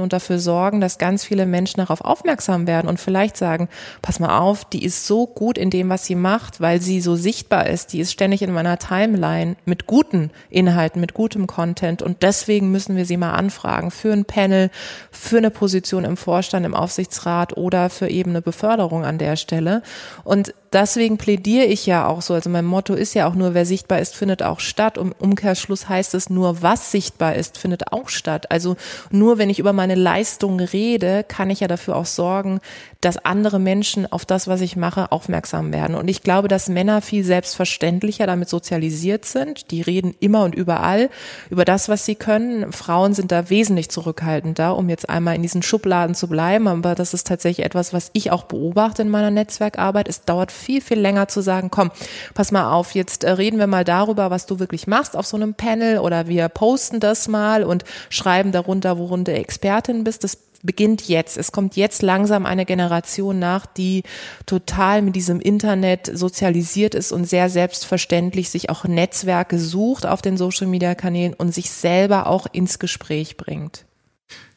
und 0.00 0.12
dafür 0.12 0.38
sorgen, 0.38 0.80
dass 0.80 0.98
ganz 0.98 1.24
viele 1.24 1.46
Menschen 1.46 1.78
darauf 1.78 2.00
aufmerksam 2.00 2.66
werden 2.66 2.88
und 2.88 2.98
vielleicht 2.98 3.36
sagen, 3.36 3.68
pass 4.02 4.20
mal 4.20 4.38
auf, 4.38 4.64
die 4.64 4.84
ist 4.84 5.06
so 5.06 5.26
gut 5.26 5.58
in 5.58 5.70
dem, 5.70 5.88
was 5.88 6.06
sie 6.06 6.14
macht, 6.14 6.60
weil 6.60 6.80
sie 6.80 7.00
so 7.00 7.14
sichtbar 7.14 7.66
ist, 7.66 7.92
die 7.92 8.00
ist 8.00 8.12
ständig 8.12 8.42
in 8.42 8.52
meiner 8.52 8.78
Timeline 8.78 9.56
mit 9.64 9.86
guten 9.86 10.30
Inhalten, 10.50 11.00
mit 11.00 11.14
gutem 11.14 11.46
Content 11.46 12.02
und 12.02 12.22
deswegen 12.22 12.70
müssen 12.70 12.96
wir 12.96 13.04
sie 13.06 13.16
mal 13.16 13.32
anfragen 13.32 13.90
für 13.90 14.12
ein 14.12 14.24
Panel, 14.24 14.70
für 15.10 15.38
eine 15.38 15.50
Position 15.50 16.04
im 16.04 16.16
Vorstand, 16.16 16.64
im 16.64 16.74
Aufsichtsrat 16.74 17.56
oder 17.56 17.90
für 17.90 18.08
eben 18.08 18.30
eine 18.30 18.42
Beförderung 18.42 19.04
an 19.04 19.18
der 19.18 19.36
Stelle. 19.36 19.82
Und 20.24 20.54
deswegen 20.74 21.16
plädiere 21.16 21.66
ich 21.66 21.86
ja 21.86 22.06
auch 22.06 22.20
so. 22.20 22.34
Also 22.34 22.50
mein 22.50 22.64
Motto 22.64 22.94
ist 22.94 23.14
ja 23.14 23.26
auch 23.26 23.34
nur, 23.34 23.54
wer 23.54 23.64
sichtbar 23.64 24.00
ist, 24.00 24.14
findet 24.14 24.42
auch 24.42 24.60
statt. 24.60 24.98
Um 24.98 25.12
Umkehrschluss 25.18 25.88
heißt 25.88 26.14
es 26.14 26.28
nur, 26.28 26.62
was 26.62 26.90
sichtbar 26.90 27.36
ist, 27.36 27.56
findet 27.56 27.92
auch 27.92 28.08
statt. 28.08 28.50
Also 28.50 28.76
nur 29.10 29.38
wenn 29.38 29.50
ich 29.50 29.58
über 29.58 29.72
meine 29.72 29.94
Leistung 29.94 30.60
rede, 30.60 31.24
kann 31.26 31.50
ich 31.50 31.60
ja 31.60 31.68
dafür 31.68 31.96
auch 31.96 32.06
sorgen, 32.06 32.60
dass 33.04 33.24
andere 33.24 33.58
Menschen 33.58 34.10
auf 34.10 34.24
das, 34.24 34.48
was 34.48 34.60
ich 34.60 34.76
mache, 34.76 35.12
aufmerksam 35.12 35.72
werden. 35.72 35.94
Und 35.94 36.08
ich 36.08 36.22
glaube, 36.22 36.48
dass 36.48 36.68
Männer 36.68 37.02
viel 37.02 37.24
selbstverständlicher 37.24 38.26
damit 38.26 38.48
sozialisiert 38.48 39.24
sind. 39.24 39.70
Die 39.70 39.82
reden 39.82 40.14
immer 40.20 40.44
und 40.44 40.54
überall 40.54 41.10
über 41.50 41.64
das, 41.64 41.88
was 41.88 42.06
sie 42.06 42.14
können. 42.14 42.72
Frauen 42.72 43.12
sind 43.12 43.30
da 43.30 43.50
wesentlich 43.50 43.90
zurückhaltender, 43.90 44.76
um 44.76 44.88
jetzt 44.88 45.08
einmal 45.08 45.36
in 45.36 45.42
diesen 45.42 45.62
Schubladen 45.62 46.14
zu 46.14 46.28
bleiben. 46.28 46.66
Aber 46.66 46.94
das 46.94 47.12
ist 47.12 47.26
tatsächlich 47.26 47.66
etwas, 47.66 47.92
was 47.92 48.10
ich 48.14 48.30
auch 48.30 48.44
beobachte 48.44 49.02
in 49.02 49.10
meiner 49.10 49.30
Netzwerkarbeit. 49.30 50.08
Es 50.08 50.24
dauert 50.24 50.50
viel, 50.50 50.80
viel 50.80 50.98
länger 50.98 51.28
zu 51.28 51.42
sagen, 51.42 51.70
komm, 51.70 51.90
pass 52.34 52.52
mal 52.52 52.72
auf, 52.72 52.94
jetzt 52.94 53.24
äh, 53.24 53.30
reden 53.30 53.58
wir 53.58 53.66
mal 53.66 53.84
darüber, 53.84 54.30
was 54.30 54.46
du 54.46 54.58
wirklich 54.58 54.86
machst 54.86 55.16
auf 55.16 55.26
so 55.26 55.36
einem 55.36 55.54
Panel 55.54 55.98
oder 55.98 56.26
wir 56.26 56.48
posten 56.48 57.00
das 57.00 57.28
mal 57.28 57.64
und 57.64 57.84
schreiben 58.08 58.52
darunter, 58.52 58.98
worin 58.98 59.24
du 59.24 59.32
Expertin 59.32 60.04
bist. 60.04 60.24
Das 60.24 60.38
beginnt 60.64 61.08
jetzt. 61.08 61.36
Es 61.36 61.52
kommt 61.52 61.76
jetzt 61.76 62.02
langsam 62.02 62.46
eine 62.46 62.64
Generation 62.64 63.38
nach, 63.38 63.66
die 63.66 64.02
total 64.46 65.02
mit 65.02 65.14
diesem 65.14 65.40
Internet 65.40 66.10
sozialisiert 66.12 66.94
ist 66.94 67.12
und 67.12 67.28
sehr 67.28 67.48
selbstverständlich 67.48 68.50
sich 68.50 68.70
auch 68.70 68.84
Netzwerke 68.84 69.58
sucht 69.58 70.06
auf 70.06 70.22
den 70.22 70.36
Social 70.36 70.66
Media 70.66 70.94
Kanälen 70.94 71.34
und 71.34 71.54
sich 71.54 71.70
selber 71.70 72.26
auch 72.26 72.46
ins 72.52 72.78
Gespräch 72.78 73.36
bringt. 73.36 73.84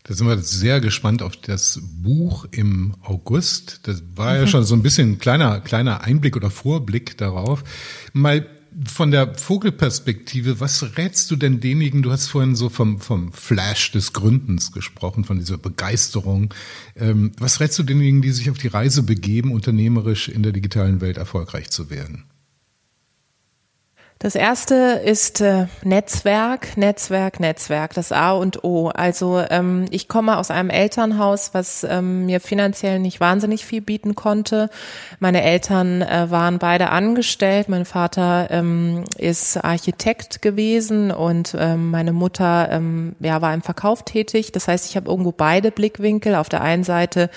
Da 0.04 0.13
sind 0.13 0.28
wir 0.28 0.38
sehr 0.38 0.80
gespannt 0.80 1.22
auf 1.22 1.36
das 1.36 1.82
Buch 1.84 2.46
im 2.52 2.96
August. 3.04 3.82
Das 3.84 4.02
war 4.15 4.38
ja 4.38 4.48
schon 4.48 4.63
so 4.63 4.74
ein 4.74 4.82
bisschen 4.82 5.12
ein 5.12 5.17
kleiner, 5.20 5.60
kleiner 5.60 6.02
Einblick 6.02 6.38
oder 6.38 6.50
Vorblick 6.50 7.17
darauf. 7.17 7.65
Mal 8.13 8.48
von 8.86 9.10
der 9.12 9.34
Vogelperspektive, 9.34 10.60
was 10.60 10.98
rätst 10.98 11.32
du 11.32 11.36
denn 11.36 11.60
denjenigen, 11.60 12.04
du 12.04 12.12
hast 12.12 12.28
vorhin 12.28 12.56
so 12.56 12.70
vom, 12.70 13.00
vom 13.00 13.34
Flash 13.34 13.92
des 13.92 14.13
Gründens 14.13 14.72
gesprochen, 14.72 15.24
von 15.24 15.40
dieser 15.40 15.58
Begeisterung. 15.58 16.54
Ähm, 16.96 17.32
was 17.40 17.60
rätst 17.60 17.80
du 17.80 17.84
denjenigen, 17.84 18.22
die 18.22 18.32
sich 18.32 18.52
auf 18.52 18.58
die 18.58 18.68
Reise 18.68 19.04
begeben, 19.04 19.52
unternehmerisch 19.52 20.30
in 20.30 20.44
der 20.44 20.52
digitalen 20.52 21.02
Welt 21.02 21.18
erfolgreich 21.18 21.70
zu 21.72 21.90
werden? 21.90 22.26
Das 24.20 24.34
erste 24.34 24.74
ist 25.06 25.42
äh, 25.42 25.68
Netzwerk, 25.84 26.76
Netzwerk, 26.76 27.40
Netzwerk, 27.40 27.94
das 27.94 28.12
A 28.12 28.32
und 28.32 28.64
O. 28.64 28.90
Also 28.90 29.44
ähm, 29.52 29.86
ich 29.92 30.08
komme 30.08 30.40
aus 30.40 30.50
einem 30.50 30.72
Elternhaus, 30.72 31.54
was 31.54 31.84
ähm, 31.84 32.26
mir 32.26 32.40
finanziell 32.40 32.98
nicht 32.98 33.20
wahnsinnig 33.20 33.64
viel 33.64 33.82
bieten 33.82 34.16
konnte. 34.16 34.72
Meine 35.20 35.44
Eltern 35.44 36.02
äh, 36.02 36.32
waren 36.32 36.58
beide 36.58 36.90
angestellt. 36.90 37.70
Mein 37.70 37.86
Vater 37.86 38.48
ähm, 38.50 39.04
ist 39.18 39.64
Architekt 39.64 40.42
gewesen 40.42 41.12
und 41.12 41.56
ähm, 41.56 41.92
meine 41.92 42.12
Mutter 42.12 42.70
ähm, 42.72 43.16
ja, 43.20 43.44
war 43.44 43.54
im 43.54 43.62
Verkauf 43.62 44.04
tätig. 44.04 44.52
Das 44.52 44.68
heißt, 44.68 44.90
ich 44.90 44.96
habe 44.96 45.12
irgendwo 45.12 45.32
beide 45.32 45.70
Blickwinkel. 45.70 46.34
Auf 46.34 46.50
der 46.50 46.62
einen 46.62 46.84
Seite 46.84 47.30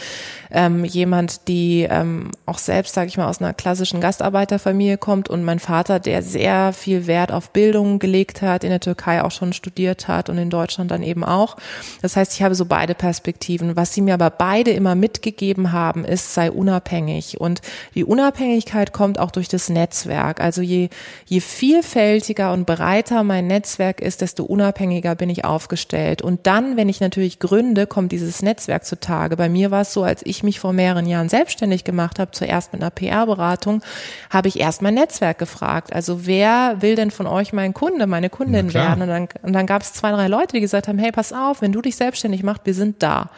ähm, 0.51 0.87
jemand, 0.87 1.47
die 1.47 1.87
ähm, 1.91 2.31
auch 2.47 2.59
selbst, 2.59 2.95
sage 2.95 3.09
ich 3.09 3.19
mal, 3.19 3.29
aus 3.29 3.43
einer 3.43 3.53
klassischen 3.53 4.01
Gastarbeiterfamilie 4.01 4.97
kommt 4.97 5.29
und 5.29 5.45
mein 5.45 5.59
Vater, 5.59 6.01
der 6.01 6.23
sehr 6.23 6.70
viel 6.73 7.07
Wert 7.07 7.33
auf 7.33 7.51
Bildung 7.51 7.99
gelegt 7.99 8.43
hat, 8.43 8.65
in 8.65 8.71
der 8.71 8.81
Türkei 8.81 9.23
auch 9.23 9.31
schon 9.31 9.53
studiert 9.53 10.09
hat 10.09 10.29
und 10.29 10.39
in 10.39 10.51
Deutschland 10.51 10.91
dann 10.91 11.03
eben 11.03 11.25
auch. 11.25 11.57
Das 12.03 12.17
heißt, 12.17 12.35
ich 12.35 12.43
habe 12.43 12.55
so 12.55 12.65
beide 12.65 12.95
Perspektiven. 12.95 13.77
Was 13.77 13.95
sie 13.95 14.01
mir 14.01 14.15
aber 14.15 14.31
beide 14.31 14.71
immer 14.71 14.95
mitgegeben 14.95 15.73
haben, 15.73 16.05
ist, 16.05 16.35
sei 16.35 16.51
unabhängig. 16.51 17.41
Und 17.41 17.63
die 17.95 18.05
Unabhängigkeit 18.05 18.93
kommt 18.93 19.19
auch 19.19 19.31
durch 19.31 19.49
das 19.49 19.69
Netzwerk. 19.69 20.41
Also 20.41 20.63
je, 20.63 20.89
je 21.27 21.41
vielfältiger 21.41 22.53
und 22.53 22.67
breiter 22.67 23.23
mein 23.23 23.47
Netzwerk 23.47 24.01
ist, 24.01 24.21
desto 24.21 24.45
unabhängiger 24.45 25.15
bin 25.15 25.31
ich 25.31 25.45
aufgestellt. 25.45 26.23
Und 26.23 26.47
dann, 26.47 26.77
wenn 26.77 26.89
ich 26.89 27.01
natürlich 27.01 27.39
gründe, 27.39 27.87
kommt 27.87 28.13
dieses 28.13 28.43
Netzwerk 28.43 28.85
zutage. 28.85 29.37
Bei 29.37 29.49
mir 29.49 29.71
war 29.71 29.83
es 29.83 29.93
so, 29.93 30.03
als 30.03 30.23
ich 30.25 30.43
mich 30.43 30.61
vor 30.61 30.73
mehreren 30.73 31.07
Jahren 31.07 31.29
selbstständig 31.29 31.85
gemacht 31.85 32.19
habe, 32.19 32.31
zuerst 32.33 32.73
mit 32.73 32.83
einer 32.83 32.91
PR-Beratung, 32.91 33.83
habe 34.31 34.49
ich 34.49 34.61
erst 34.61 34.83
mein 34.83 34.95
Netzwerk 34.95 35.39
gefragt. 35.39 35.93
Also 35.93 36.27
wer 36.27 36.60
will 36.81 36.95
denn 36.95 37.11
von 37.11 37.27
euch 37.27 37.53
mein 37.53 37.75
Kunde, 37.75 38.07
meine 38.07 38.31
Kundin 38.31 38.73
werden? 38.75 39.03
Und 39.03 39.09
dann, 39.09 39.29
und 39.43 39.53
dann 39.53 39.67
gab 39.67 39.83
es 39.83 39.93
zwei, 39.93 40.11
drei 40.13 40.29
Leute, 40.29 40.55
die 40.55 40.61
gesagt 40.61 40.89
haben, 40.89 40.99
hey, 40.99 41.13
pass 41.13 41.33
auf, 41.33 41.63
wenn 41.63 41.73
du 41.73 41.83
dich 41.83 41.97
selbstständig 41.97 42.43
machst, 42.43 42.63
wir 42.65 42.75
sind 42.75 43.03
da. 43.03 43.31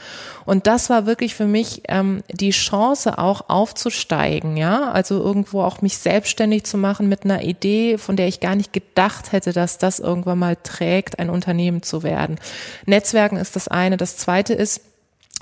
Und 0.44 0.66
das 0.66 0.90
war 0.90 1.06
wirklich 1.06 1.34
für 1.34 1.46
mich 1.46 1.82
ähm, 1.88 2.22
die 2.30 2.50
Chance 2.50 3.18
auch 3.18 3.48
aufzusteigen, 3.48 4.56
ja, 4.56 4.90
also 4.90 5.18
irgendwo 5.18 5.62
auch 5.62 5.82
mich 5.82 5.98
selbstständig 5.98 6.64
zu 6.64 6.78
machen 6.78 7.08
mit 7.08 7.24
einer 7.24 7.42
Idee, 7.42 7.98
von 7.98 8.16
der 8.16 8.28
ich 8.28 8.40
gar 8.40 8.56
nicht 8.56 8.72
gedacht 8.72 9.32
hätte, 9.32 9.52
dass 9.52 9.78
das 9.78 10.00
irgendwann 10.00 10.38
mal 10.38 10.56
trägt, 10.62 11.18
ein 11.18 11.30
Unternehmen 11.30 11.82
zu 11.82 12.02
werden. 12.02 12.38
Netzwerken 12.86 13.36
ist 13.36 13.56
das 13.56 13.68
eine. 13.68 13.96
Das 13.96 14.16
zweite 14.16 14.54
ist, 14.54 14.80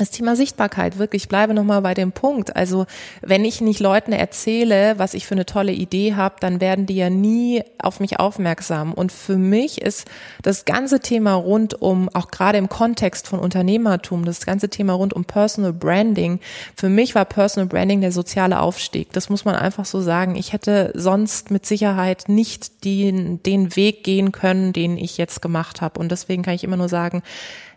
das 0.00 0.10
Thema 0.10 0.36
Sichtbarkeit, 0.36 0.98
wirklich, 0.98 1.24
ich 1.24 1.28
bleibe 1.28 1.54
nochmal 1.54 1.82
bei 1.82 1.94
dem 1.94 2.12
Punkt. 2.12 2.56
Also 2.56 2.86
wenn 3.20 3.44
ich 3.44 3.60
nicht 3.60 3.80
Leuten 3.80 4.12
erzähle, 4.12 4.98
was 4.98 5.14
ich 5.14 5.26
für 5.26 5.34
eine 5.34 5.46
tolle 5.46 5.72
Idee 5.72 6.14
habe, 6.14 6.36
dann 6.40 6.60
werden 6.60 6.86
die 6.86 6.96
ja 6.96 7.10
nie 7.10 7.62
auf 7.78 8.00
mich 8.00 8.18
aufmerksam. 8.18 8.92
Und 8.94 9.12
für 9.12 9.36
mich 9.36 9.80
ist 9.80 10.08
das 10.42 10.64
ganze 10.64 11.00
Thema 11.00 11.34
rund 11.34 11.80
um, 11.80 12.08
auch 12.14 12.30
gerade 12.30 12.58
im 12.58 12.68
Kontext 12.68 13.28
von 13.28 13.38
Unternehmertum, 13.38 14.24
das 14.24 14.46
ganze 14.46 14.68
Thema 14.68 14.94
rund 14.94 15.12
um 15.12 15.24
Personal 15.24 15.72
Branding, 15.72 16.40
für 16.74 16.88
mich 16.88 17.14
war 17.14 17.24
Personal 17.24 17.68
Branding 17.68 18.00
der 18.00 18.12
soziale 18.12 18.60
Aufstieg. 18.60 19.12
Das 19.12 19.28
muss 19.28 19.44
man 19.44 19.54
einfach 19.54 19.84
so 19.84 20.00
sagen. 20.00 20.36
Ich 20.36 20.52
hätte 20.52 20.92
sonst 20.94 21.50
mit 21.50 21.66
Sicherheit 21.66 22.24
nicht 22.28 22.84
den, 22.84 23.42
den 23.42 23.76
Weg 23.76 24.02
gehen 24.04 24.32
können, 24.32 24.72
den 24.72 24.96
ich 24.96 25.18
jetzt 25.18 25.42
gemacht 25.42 25.80
habe. 25.80 26.00
Und 26.00 26.10
deswegen 26.10 26.42
kann 26.42 26.54
ich 26.54 26.64
immer 26.64 26.76
nur 26.76 26.88
sagen, 26.88 27.22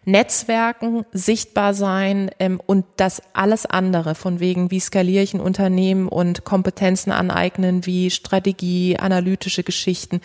Netzwerken, 0.06 1.06
sichtbar 1.12 1.74
sein 1.74 2.30
ähm, 2.39 2.60
und 2.66 2.86
das 2.98 3.22
alles 3.34 3.66
andere, 3.66 4.16
von 4.16 4.39
wegen, 4.39 4.72
wie 4.72 4.80
skaliere 4.80 5.24
ich 5.24 5.34
ein 5.34 5.39
Unternehmen 5.39 6.08
und 6.08 6.44
Kompetenzen 6.44 7.12
aneignen, 7.12 7.86
wie 7.86 8.10
Strategie, 8.12 8.98
analytische 8.98 9.63
Geschichten. 9.63 10.22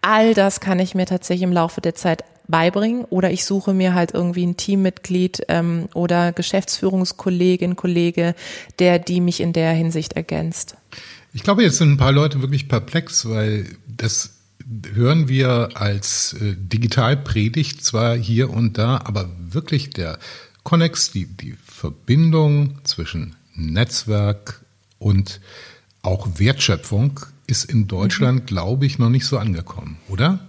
All 0.00 0.34
das 0.34 0.60
kann 0.60 0.78
ich 0.78 0.94
mir 0.94 1.06
tatsächlich 1.06 1.42
im 1.42 1.52
Laufe 1.52 1.80
der 1.80 1.94
Zeit 1.94 2.24
beibringen 2.48 3.04
oder 3.04 3.30
ich 3.30 3.44
suche 3.44 3.74
mir 3.74 3.94
halt 3.94 4.14
irgendwie 4.14 4.46
ein 4.46 4.56
Teammitglied 4.56 5.42
ähm, 5.48 5.88
oder 5.94 6.32
Geschäftsführungskollegin, 6.32 7.76
Kollege, 7.76 8.34
der 8.78 8.98
die 8.98 9.20
mich 9.20 9.40
in 9.40 9.52
der 9.52 9.72
Hinsicht 9.72 10.14
ergänzt. 10.14 10.76
Ich 11.34 11.42
glaube, 11.42 11.62
jetzt 11.62 11.76
sind 11.76 11.92
ein 11.92 11.96
paar 11.98 12.12
Leute 12.12 12.40
wirklich 12.40 12.68
perplex, 12.68 13.28
weil 13.28 13.66
das 13.86 14.37
hören 14.92 15.28
wir 15.28 15.70
als 15.74 16.34
äh, 16.34 16.54
Digitalpredigt 16.56 17.84
zwar 17.84 18.16
hier 18.16 18.50
und 18.50 18.78
da, 18.78 19.00
aber 19.04 19.30
wirklich 19.38 19.90
der 19.90 20.18
Connex, 20.62 21.10
die, 21.10 21.26
die 21.26 21.56
Verbindung 21.64 22.78
zwischen 22.84 23.36
Netzwerk 23.54 24.64
und 24.98 25.40
auch 26.02 26.38
Wertschöpfung 26.38 27.20
ist 27.46 27.64
in 27.64 27.86
Deutschland, 27.86 28.42
mhm. 28.42 28.46
glaube 28.46 28.86
ich, 28.86 28.98
noch 28.98 29.10
nicht 29.10 29.26
so 29.26 29.38
angekommen, 29.38 29.96
oder? 30.08 30.47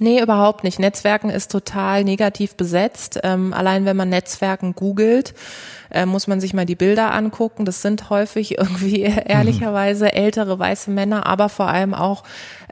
Nee, 0.00 0.22
überhaupt 0.22 0.62
nicht. 0.62 0.78
Netzwerken 0.78 1.28
ist 1.28 1.50
total 1.50 2.04
negativ 2.04 2.54
besetzt. 2.54 3.18
Ähm, 3.24 3.52
allein 3.52 3.84
wenn 3.84 3.96
man 3.96 4.08
Netzwerken 4.08 4.74
googelt, 4.76 5.34
äh, 5.90 6.06
muss 6.06 6.28
man 6.28 6.40
sich 6.40 6.54
mal 6.54 6.66
die 6.66 6.76
Bilder 6.76 7.12
angucken. 7.12 7.64
Das 7.64 7.82
sind 7.82 8.08
häufig 8.08 8.58
irgendwie 8.58 9.02
ehrlicherweise 9.02 10.04
mhm. 10.04 10.10
ältere 10.10 10.58
weiße 10.58 10.90
Männer, 10.92 11.26
aber 11.26 11.48
vor 11.48 11.68
allem 11.68 11.94
auch 11.94 12.22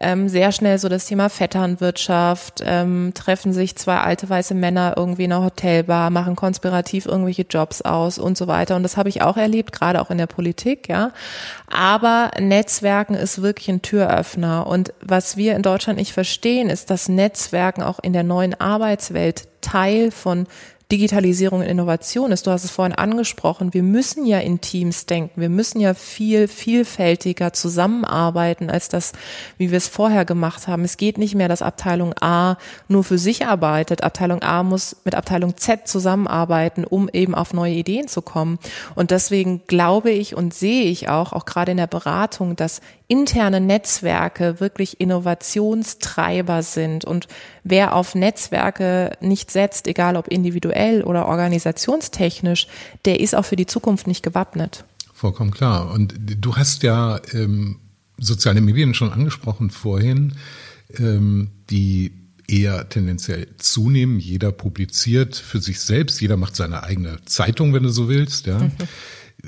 ähm, 0.00 0.28
sehr 0.28 0.52
schnell 0.52 0.78
so 0.78 0.88
das 0.88 1.06
Thema 1.06 1.28
Vetternwirtschaft, 1.28 2.62
ähm, 2.64 3.12
treffen 3.14 3.52
sich 3.52 3.76
zwei 3.76 3.96
alte 3.96 4.28
weiße 4.28 4.54
Männer 4.54 4.94
irgendwie 4.96 5.24
in 5.24 5.32
einer 5.32 5.44
Hotelbar, 5.44 6.10
machen 6.10 6.36
konspirativ 6.36 7.06
irgendwelche 7.06 7.46
Jobs 7.48 7.82
aus 7.82 8.18
und 8.18 8.36
so 8.36 8.46
weiter. 8.46 8.76
Und 8.76 8.82
das 8.82 8.96
habe 8.96 9.08
ich 9.08 9.22
auch 9.22 9.36
erlebt, 9.36 9.72
gerade 9.72 10.00
auch 10.00 10.10
in 10.10 10.18
der 10.18 10.26
Politik, 10.26 10.88
ja. 10.88 11.10
Aber 11.66 12.30
Netzwerken 12.38 13.14
ist 13.14 13.42
wirklich 13.42 13.68
ein 13.68 13.82
Türöffner. 13.82 14.66
Und 14.66 14.92
was 15.00 15.36
wir 15.36 15.56
in 15.56 15.62
Deutschland 15.62 15.98
nicht 15.98 16.12
verstehen, 16.12 16.70
ist, 16.70 16.90
dass 16.90 17.08
Netzwerken 17.08 17.82
auch 17.82 17.98
in 18.00 18.12
der 18.12 18.22
neuen 18.22 18.58
Arbeitswelt 18.60 19.48
Teil 19.60 20.10
von 20.10 20.46
Digitalisierung 20.92 21.60
und 21.60 21.66
Innovation 21.66 22.30
ist. 22.30 22.46
Du 22.46 22.52
hast 22.52 22.62
es 22.62 22.70
vorhin 22.70 22.94
angesprochen. 22.94 23.74
Wir 23.74 23.82
müssen 23.82 24.24
ja 24.24 24.38
in 24.38 24.60
Teams 24.60 25.06
denken. 25.06 25.40
Wir 25.40 25.48
müssen 25.48 25.80
ja 25.80 25.94
viel 25.94 26.46
vielfältiger 26.46 27.52
zusammenarbeiten 27.52 28.70
als 28.70 28.88
das, 28.88 29.12
wie 29.58 29.72
wir 29.72 29.78
es 29.78 29.88
vorher 29.88 30.24
gemacht 30.24 30.68
haben. 30.68 30.84
Es 30.84 30.96
geht 30.96 31.18
nicht 31.18 31.34
mehr, 31.34 31.48
dass 31.48 31.60
Abteilung 31.60 32.14
A 32.20 32.56
nur 32.86 33.02
für 33.02 33.18
sich 33.18 33.46
arbeitet. 33.46 34.04
Abteilung 34.04 34.42
A 34.42 34.62
muss 34.62 34.96
mit 35.04 35.16
Abteilung 35.16 35.56
Z 35.56 35.88
zusammenarbeiten, 35.88 36.84
um 36.84 37.08
eben 37.12 37.34
auf 37.34 37.52
neue 37.52 37.74
Ideen 37.74 38.06
zu 38.06 38.22
kommen. 38.22 38.60
Und 38.94 39.10
deswegen 39.10 39.62
glaube 39.66 40.12
ich 40.12 40.36
und 40.36 40.54
sehe 40.54 40.84
ich 40.84 41.08
auch, 41.08 41.32
auch 41.32 41.46
gerade 41.46 41.72
in 41.72 41.78
der 41.78 41.88
Beratung, 41.88 42.54
dass 42.54 42.80
interne 43.08 43.60
Netzwerke 43.60 44.58
wirklich 44.58 45.00
Innovationstreiber 45.00 46.62
sind 46.62 47.04
und 47.04 47.28
wer 47.62 47.94
auf 47.94 48.14
Netzwerke 48.14 49.12
nicht 49.20 49.50
setzt, 49.50 49.86
egal 49.86 50.16
ob 50.16 50.28
individuell 50.28 51.02
oder 51.02 51.26
organisationstechnisch, 51.26 52.66
der 53.04 53.20
ist 53.20 53.34
auch 53.34 53.44
für 53.44 53.56
die 53.56 53.66
Zukunft 53.66 54.06
nicht 54.06 54.22
gewappnet. 54.22 54.84
Vollkommen 55.12 55.50
klar. 55.50 55.92
Und 55.92 56.14
du 56.18 56.56
hast 56.56 56.82
ja 56.82 57.20
ähm, 57.32 57.78
soziale 58.18 58.60
Medien 58.60 58.92
schon 58.92 59.12
angesprochen 59.12 59.70
vorhin, 59.70 60.34
ähm, 60.98 61.50
die 61.70 62.12
eher 62.48 62.88
tendenziell 62.88 63.48
zunehmen. 63.58 64.18
Jeder 64.18 64.52
publiziert 64.52 65.36
für 65.36 65.60
sich 65.60 65.80
selbst, 65.80 66.20
jeder 66.20 66.36
macht 66.36 66.56
seine 66.56 66.82
eigene 66.82 67.18
Zeitung, 67.24 67.72
wenn 67.72 67.82
du 67.82 67.88
so 67.88 68.08
willst. 68.08 68.46
Ja. 68.46 68.70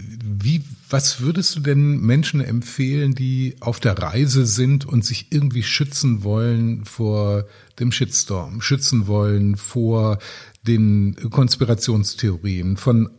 Wie, 0.00 0.62
was 0.88 1.20
würdest 1.20 1.56
du 1.56 1.60
denn 1.60 2.00
Menschen 2.00 2.40
empfehlen, 2.40 3.14
die 3.14 3.56
auf 3.60 3.80
der 3.80 3.98
Reise 3.98 4.46
sind 4.46 4.84
und 4.84 5.04
sich 5.04 5.28
irgendwie 5.30 5.62
schützen 5.62 6.22
wollen 6.22 6.84
vor 6.84 7.46
dem 7.78 7.90
Shitstorm, 7.90 8.60
schützen 8.60 9.06
wollen 9.06 9.56
vor 9.56 10.18
den 10.66 11.16
Konspirationstheorien, 11.30 12.76
von 12.76 13.10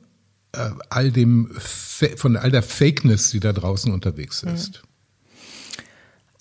äh, 0.54 0.70
all 0.90 1.12
dem, 1.12 1.52
von 1.58 2.38
all 2.38 2.52
der 2.52 2.64
Fakeness, 2.64 3.32
die 3.32 3.40
da 3.40 3.54
draußen 3.54 3.92
unterwegs 3.92 4.44
ist? 4.44 4.84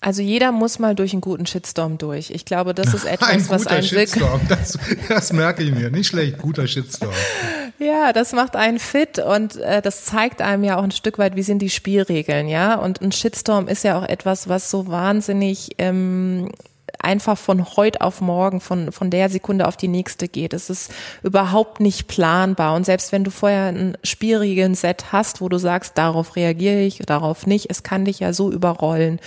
Also 0.01 0.21
jeder 0.21 0.53
muss 0.53 0.79
mal 0.79 0.95
durch 0.95 1.11
einen 1.11 1.21
guten 1.21 1.45
Shitstorm 1.45 1.97
durch. 1.97 2.29
Ich 2.31 2.45
glaube, 2.45 2.73
das 2.73 2.93
ist 2.93 3.05
etwas, 3.05 3.29
ein 3.29 3.49
was 3.49 3.67
einen 3.67 3.83
Shitstorm, 3.83 4.41
das, 4.47 4.79
das 5.09 5.33
merke 5.33 5.63
ich 5.63 5.71
mir. 5.71 5.91
Nicht 5.91 6.07
schlecht, 6.07 6.37
guter 6.37 6.67
Shitstorm. 6.67 7.13
Ja, 7.79 8.11
das 8.11 8.33
macht 8.33 8.57
einen 8.57 8.77
fit 8.77 9.19
und 9.19 9.55
äh, 9.55 9.81
das 9.81 10.03
zeigt 10.03 10.41
einem 10.41 10.65
ja 10.65 10.77
auch 10.77 10.83
ein 10.83 10.91
Stück 10.91 11.17
weit, 11.17 11.37
wie 11.37 11.43
sind 11.43 11.61
die 11.61 11.69
Spielregeln, 11.69 12.49
ja. 12.49 12.75
Und 12.75 13.01
ein 13.01 13.13
Shitstorm 13.13 13.69
ist 13.69 13.85
ja 13.85 13.97
auch 13.97 14.03
etwas, 14.03 14.49
was 14.49 14.69
so 14.69 14.87
wahnsinnig 14.87 15.69
ähm, 15.77 16.51
einfach 16.99 17.37
von 17.37 17.75
heute 17.75 18.01
auf 18.01 18.21
morgen, 18.21 18.61
von, 18.61 18.91
von 18.91 19.09
der 19.09 19.29
Sekunde 19.29 19.67
auf 19.67 19.77
die 19.77 19.87
nächste 19.87 20.27
geht. 20.27 20.53
Es 20.53 20.69
ist 20.69 20.91
überhaupt 21.23 21.79
nicht 21.79 22.07
planbar. 22.07 22.75
Und 22.75 22.85
selbst 22.85 23.11
wenn 23.11 23.23
du 23.23 23.31
vorher 23.31 23.67
ein 23.67 23.97
Spielregeln-Set 24.03 25.11
hast, 25.11 25.41
wo 25.41 25.49
du 25.49 25.57
sagst, 25.57 25.97
darauf 25.97 26.35
reagiere 26.35 26.81
ich, 26.81 26.99
darauf 26.99 27.47
nicht, 27.47 27.67
es 27.69 27.83
kann 27.83 28.05
dich 28.05 28.19
ja 28.19 28.33
so 28.33 28.51
überrollen. 28.51 29.19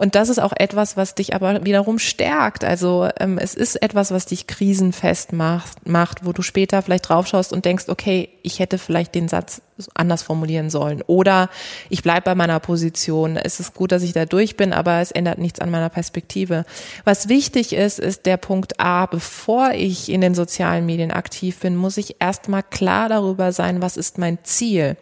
Und 0.00 0.14
das 0.14 0.30
ist 0.30 0.38
auch 0.38 0.54
etwas, 0.56 0.96
was 0.96 1.14
dich 1.14 1.34
aber 1.34 1.62
wiederum 1.66 1.98
stärkt. 1.98 2.64
Also 2.64 3.10
ähm, 3.18 3.36
es 3.36 3.54
ist 3.54 3.76
etwas, 3.82 4.10
was 4.10 4.24
dich 4.24 4.46
krisenfest 4.46 5.34
macht, 5.34 5.86
macht, 5.86 6.24
wo 6.24 6.32
du 6.32 6.40
später 6.40 6.80
vielleicht 6.80 7.10
draufschaust 7.10 7.52
und 7.52 7.66
denkst, 7.66 7.84
okay, 7.88 8.30
ich 8.42 8.60
hätte 8.60 8.78
vielleicht 8.78 9.14
den 9.14 9.28
Satz 9.28 9.60
anders 9.94 10.22
formulieren 10.22 10.70
sollen. 10.70 11.02
Oder 11.06 11.50
ich 11.90 12.02
bleibe 12.02 12.22
bei 12.22 12.34
meiner 12.34 12.60
Position. 12.60 13.36
Es 13.36 13.60
ist 13.60 13.74
gut, 13.74 13.92
dass 13.92 14.02
ich 14.02 14.14
da 14.14 14.24
durch 14.24 14.56
bin, 14.56 14.72
aber 14.72 15.00
es 15.00 15.10
ändert 15.10 15.38
nichts 15.38 15.60
an 15.60 15.70
meiner 15.70 15.90
Perspektive. 15.90 16.64
Was 17.04 17.28
wichtig 17.28 17.72
ist, 17.72 17.98
ist 17.98 18.26
der 18.26 18.36
Punkt 18.36 18.80
A, 18.80 19.06
bevor 19.06 19.72
ich 19.72 20.10
in 20.10 20.20
den 20.20 20.34
sozialen 20.34 20.86
Medien 20.86 21.10
aktiv 21.10 21.58
bin, 21.60 21.76
muss 21.76 21.96
ich 21.96 22.16
erstmal 22.20 22.62
klar 22.62 23.08
darüber 23.08 23.52
sein, 23.52 23.82
was 23.82 23.96
ist 23.96 24.18
mein 24.18 24.38
Ziel. 24.42 24.96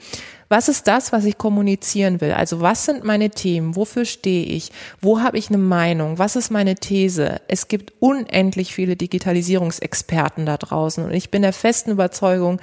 Was 0.50 0.70
ist 0.70 0.87
das, 0.87 1.12
was 1.12 1.26
ich 1.26 1.37
kommunizieren 1.37 2.22
will? 2.22 2.32
Also 2.32 2.62
was 2.62 2.87
sind 2.87 3.04
meine 3.04 3.28
Themen? 3.28 3.76
Wofür 3.76 4.06
stehe 4.06 4.46
ich? 4.46 4.72
Wo 5.02 5.20
habe 5.20 5.37
ich 5.37 5.48
eine 5.48 5.58
Meinung? 5.58 6.18
Was 6.18 6.37
ist 6.37 6.50
meine 6.50 6.74
These? 6.74 7.42
Es 7.48 7.68
gibt 7.68 7.92
unendlich 8.00 8.72
viele 8.72 8.96
Digitalisierungsexperten 8.96 10.46
da 10.46 10.56
draußen 10.56 11.04
und 11.04 11.12
ich 11.12 11.30
bin 11.30 11.42
der 11.42 11.52
festen 11.52 11.90
Überzeugung, 11.90 12.62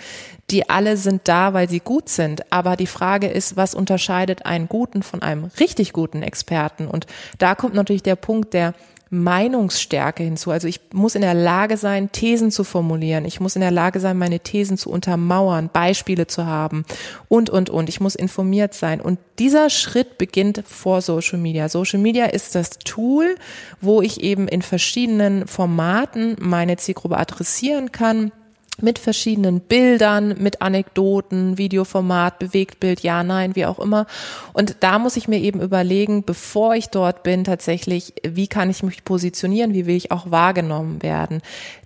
die 0.50 0.68
alle 0.68 0.98
sind 0.98 1.28
da, 1.28 1.54
weil 1.54 1.70
sie 1.70 1.80
gut 1.80 2.10
sind. 2.10 2.52
Aber 2.52 2.76
die 2.76 2.88
Frage 2.88 3.28
ist, 3.28 3.56
was 3.56 3.76
unterscheidet 3.76 4.48
einen 4.48 4.68
guten 4.68 5.04
von 5.04 5.22
einem 5.22 5.52
richtig 5.60 5.94
guten 5.94 6.24
Experten? 6.24 6.88
Und 6.88 7.06
da 7.38 7.54
kommt 7.54 7.76
natürlich 7.76 8.04
der 8.04 8.16
Punkt 8.16 8.56
der 8.56 8.74
Meinungsstärke 9.24 10.24
hinzu. 10.24 10.52
Also 10.52 10.68
ich 10.68 10.80
muss 10.94 11.16
in 11.16 11.22
der 11.22 11.34
Lage 11.34 11.78
sein, 11.78 12.12
Thesen 12.12 12.52
zu 12.52 12.64
formulieren. 12.64 13.26
Ich 13.26 13.40
muss 13.40 13.56
in 13.56 13.62
der 13.62 13.72
Lage 13.72 14.00
sein, 14.00 14.18
meine 14.18 14.40
Thesen 14.40 14.78
zu 14.78 14.90
untermauern, 14.90 15.70
Beispiele 15.72 16.28
zu 16.28 16.46
haben 16.46 16.86
und, 17.28 17.50
und, 17.50 17.70
und. 17.70 17.90
Ich 17.90 18.00
muss 18.00 18.16
informiert 18.16 18.74
sein. 18.74 19.02
Und 19.02 19.20
dieser 19.40 19.70
Schritt 19.70 20.18
beginnt 20.18 20.64
vor 20.68 21.02
Social 21.02 21.40
Media. 21.40 21.70
Social 21.70 22.00
Media 22.00 22.26
ist 22.26 22.56
das 22.56 22.80
Tool, 22.80 23.36
wo 23.82 24.02
ich 24.02 24.22
eben 24.22 24.48
in 24.48 24.62
verschiedenen 24.62 25.48
Formaten 25.48 26.36
meine 26.40 26.78
Zielgruppe 26.78 27.18
adressieren 27.18 27.92
kann 27.92 28.32
mit 28.82 29.00
verschiedenen 29.00 29.62
Bildern, 29.62 30.36
mit 30.38 30.62
Anekdoten, 30.62 31.58
Videoformat, 31.58 32.40
Bewegtbild, 32.40 33.02
ja, 33.02 33.24
nein, 33.24 33.56
wie 33.56 33.66
auch 33.66 33.80
immer. 33.80 34.06
Und 34.54 34.78
da 34.82 35.00
muss 35.00 35.18
ich 35.18 35.28
mir 35.28 35.40
eben 35.40 35.62
überlegen, 35.62 36.24
bevor 36.24 36.76
ich 36.76 36.88
dort 36.88 37.24
bin, 37.24 37.44
tatsächlich, 37.44 38.14
wie 38.28 38.48
kann 38.48 38.70
ich 38.70 38.84
mich 38.84 39.06
positionieren, 39.06 39.74
wie 39.74 39.86
will 39.86 39.96
ich 39.96 40.12
auch 40.12 40.30
wahrgenommen 40.32 41.02
werden. 41.02 41.42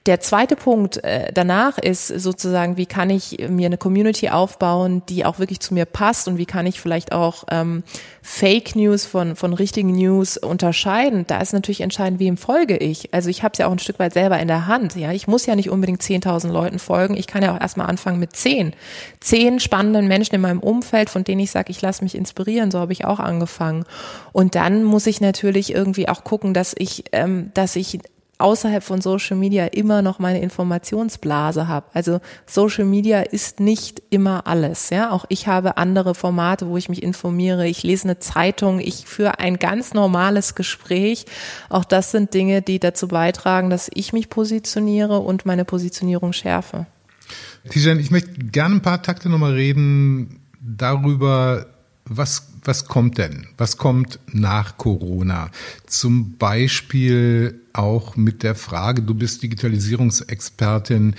Der 0.10 0.20
zweite 0.20 0.56
Punkt 0.56 1.04
äh, 1.04 1.32
danach 1.32 1.78
ist 1.78 2.08
sozusagen, 2.08 2.78
wie 2.78 2.88
kann 2.88 3.12
ich 3.12 3.48
mir 3.48 3.68
eine 3.68 3.78
Community 3.78 4.30
aufbauen, 4.30 5.04
die 5.08 5.24
auch 5.24 5.38
wirklich 5.38 5.60
zu 5.60 5.76
mir 5.76 5.86
passt 5.86 6.28
und 6.28 6.40
wie 6.40 6.48
kann 6.48 6.66
ich 6.66 6.82
vielleicht 6.82 7.12
auch 7.12 7.44
ähm, 7.52 7.84
Fake 8.24 8.76
News 8.76 9.06
von, 9.06 9.36
von 9.36 9.54
richtigen 9.54 9.92
News 9.92 10.38
unterscheiden. 10.38 11.26
Da 11.28 11.40
ist 11.42 11.54
natürlich 11.54 11.82
entscheidend, 11.82 12.20
wem 12.20 12.38
folge 12.38 12.76
ich. 12.76 13.14
Also 13.14 13.30
ich 13.30 13.44
habe 13.44 13.52
es 13.52 13.60
ja 13.60 13.68
auch 13.68 13.72
ein 13.72 13.78
Stück 13.78 14.00
weit 14.00 14.14
selber 14.14 14.40
in 14.40 14.48
der 14.48 14.66
Hand. 14.66 14.96
Ja, 14.96 15.12
Ich 15.12 15.28
muss 15.28 15.46
ja 15.46 15.56
nicht 15.56 15.70
unbedingt 15.70 16.02
10.000 16.02 16.52
Leuten 16.52 16.80
folgen. 16.80 17.16
Ich 17.16 17.28
kann 17.28 17.44
ja 17.44 17.56
auch 17.56 17.62
erstmal 17.62 17.86
anfangen 17.86 18.18
mit 18.18 18.36
10. 18.36 18.74
10 19.20 19.60
spannenden 19.60 20.08
Menschen 20.08 20.34
in 20.34 20.42
meinem 20.42 20.62
Umfeld, 20.62 21.12
von 21.12 21.24
denen 21.24 21.42
ich 21.42 21.52
sage, 21.52 21.70
ich 21.70 21.84
lasse 21.84 22.04
mich 22.04 22.16
inspirieren. 22.16 22.72
So 22.72 22.80
habe 22.80 22.94
ich 22.94 23.06
auch 23.06 23.20
angefangen. 23.20 23.86
Und 24.32 24.56
dann 24.56 24.84
muss 24.84 25.06
ich 25.06 25.22
natürlich 25.22 25.72
irgendwie 25.72 26.10
auch 26.10 26.24
gucken, 26.24 26.56
dass 26.56 26.74
ich, 26.76 27.04
ähm, 27.12 27.52
dass 27.54 27.76
ich 27.76 28.00
außerhalb 28.40 28.84
von 28.84 29.02
Social 29.02 29.38
Media 29.38 29.66
immer 29.66 30.02
noch 30.02 30.18
meine 30.18 30.42
Informationsblase 30.42 31.68
habe. 31.68 31.88
Also 31.94 32.22
Social 32.46 32.86
Media 32.86 33.22
ist 33.22 33.60
nicht 33.60 34.02
immer 34.10 34.48
alles. 34.48 34.90
Ja, 34.90 35.12
auch 35.12 35.26
ich 35.30 35.48
habe 35.48 35.78
andere 35.78 36.16
Formate, 36.16 36.68
wo 36.68 36.78
ich 36.78 36.90
mich 36.90 37.04
informiere. 37.04 37.68
Ich 37.68 37.84
lese 37.84 38.06
eine 38.06 38.20
Zeitung. 38.20 38.80
Ich 38.80 39.06
führe 39.06 39.40
ein 39.40 39.58
ganz 39.58 39.94
normales 39.94 40.56
Gespräch. 40.56 41.26
Auch 41.70 41.84
das 41.84 42.12
sind 42.12 42.34
Dinge, 42.34 42.62
die 42.62 42.80
dazu 42.80 43.10
beitragen, 43.10 43.70
dass 43.70 43.92
ich 43.94 44.14
mich 44.14 44.30
positioniere 44.30 45.20
und 45.20 45.46
meine 45.46 45.66
Positionierung 45.66 46.34
schärfe. 46.34 46.86
Tijan, 47.70 48.00
ich 48.00 48.10
möchte 48.10 48.32
gerne 48.32 48.76
ein 48.76 48.82
paar 48.82 49.04
Takte 49.04 49.30
nochmal 49.30 49.54
reden 49.54 50.40
darüber, 50.62 51.68
was 52.06 52.49
was 52.64 52.86
kommt 52.86 53.18
denn? 53.18 53.48
Was 53.58 53.78
kommt 53.78 54.20
nach 54.32 54.78
Corona? 54.78 55.52
Zum 55.86 56.38
Beispiel 56.38 57.62
auch 57.74 58.16
mit 58.16 58.44
der 58.44 58.56
Frage, 58.56 59.02
du 59.02 59.14
bist 59.14 59.44
Digitalisierungsexpertin. 59.44 61.16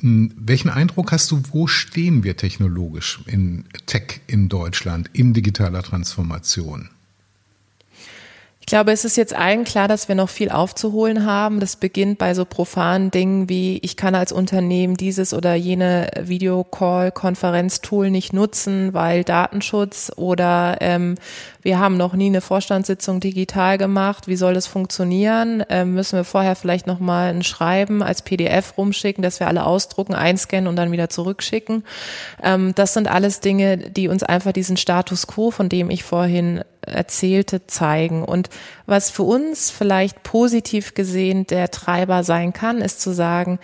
Hm, 0.00 0.32
welchen 0.36 0.70
Eindruck 0.70 1.12
hast 1.12 1.30
du, 1.30 1.42
wo 1.52 1.66
stehen 1.66 2.24
wir 2.24 2.36
technologisch 2.36 3.20
in 3.26 3.64
Tech 3.86 4.20
in 4.26 4.48
Deutschland, 4.48 5.10
in 5.12 5.32
digitaler 5.32 5.82
Transformation? 5.82 6.90
Ich 8.68 8.70
glaube, 8.70 8.90
es 8.90 9.04
ist 9.04 9.16
jetzt 9.16 9.32
allen 9.32 9.62
klar, 9.62 9.86
dass 9.86 10.08
wir 10.08 10.16
noch 10.16 10.28
viel 10.28 10.50
aufzuholen 10.50 11.24
haben. 11.24 11.60
Das 11.60 11.76
beginnt 11.76 12.18
bei 12.18 12.34
so 12.34 12.44
profanen 12.44 13.12
Dingen 13.12 13.48
wie, 13.48 13.78
ich 13.78 13.96
kann 13.96 14.16
als 14.16 14.32
Unternehmen 14.32 14.96
dieses 14.96 15.32
oder 15.32 15.54
jene 15.54 16.10
Videocall-Konferenztool 16.20 18.10
nicht 18.10 18.32
nutzen, 18.32 18.92
weil 18.92 19.22
Datenschutz 19.22 20.10
oder 20.16 20.78
ähm, 20.80 21.14
wir 21.66 21.80
haben 21.80 21.96
noch 21.96 22.12
nie 22.12 22.26
eine 22.26 22.40
Vorstandssitzung 22.40 23.18
digital 23.18 23.76
gemacht, 23.76 24.28
wie 24.28 24.36
soll 24.36 24.54
das 24.54 24.68
funktionieren? 24.68 25.64
Ähm, 25.68 25.94
müssen 25.94 26.16
wir 26.16 26.22
vorher 26.22 26.54
vielleicht 26.54 26.86
nochmal 26.86 27.30
ein 27.30 27.42
Schreiben 27.42 28.04
als 28.04 28.22
PDF 28.22 28.78
rumschicken, 28.78 29.20
dass 29.20 29.40
wir 29.40 29.48
alle 29.48 29.66
ausdrucken, 29.66 30.14
einscannen 30.14 30.68
und 30.68 30.76
dann 30.76 30.92
wieder 30.92 31.08
zurückschicken? 31.08 31.82
Ähm, 32.40 32.72
das 32.76 32.94
sind 32.94 33.08
alles 33.10 33.40
Dinge, 33.40 33.78
die 33.78 34.06
uns 34.06 34.22
einfach 34.22 34.52
diesen 34.52 34.76
Status 34.76 35.26
quo, 35.26 35.50
von 35.50 35.68
dem 35.68 35.90
ich 35.90 36.04
vorhin 36.04 36.62
erzählte, 36.82 37.66
zeigen. 37.66 38.22
Und 38.22 38.48
was 38.86 39.10
für 39.10 39.24
uns 39.24 39.72
vielleicht 39.72 40.22
positiv 40.22 40.94
gesehen 40.94 41.48
der 41.48 41.72
Treiber 41.72 42.22
sein 42.22 42.52
kann, 42.52 42.80
ist 42.80 43.00
zu 43.00 43.12
sagen, 43.12 43.58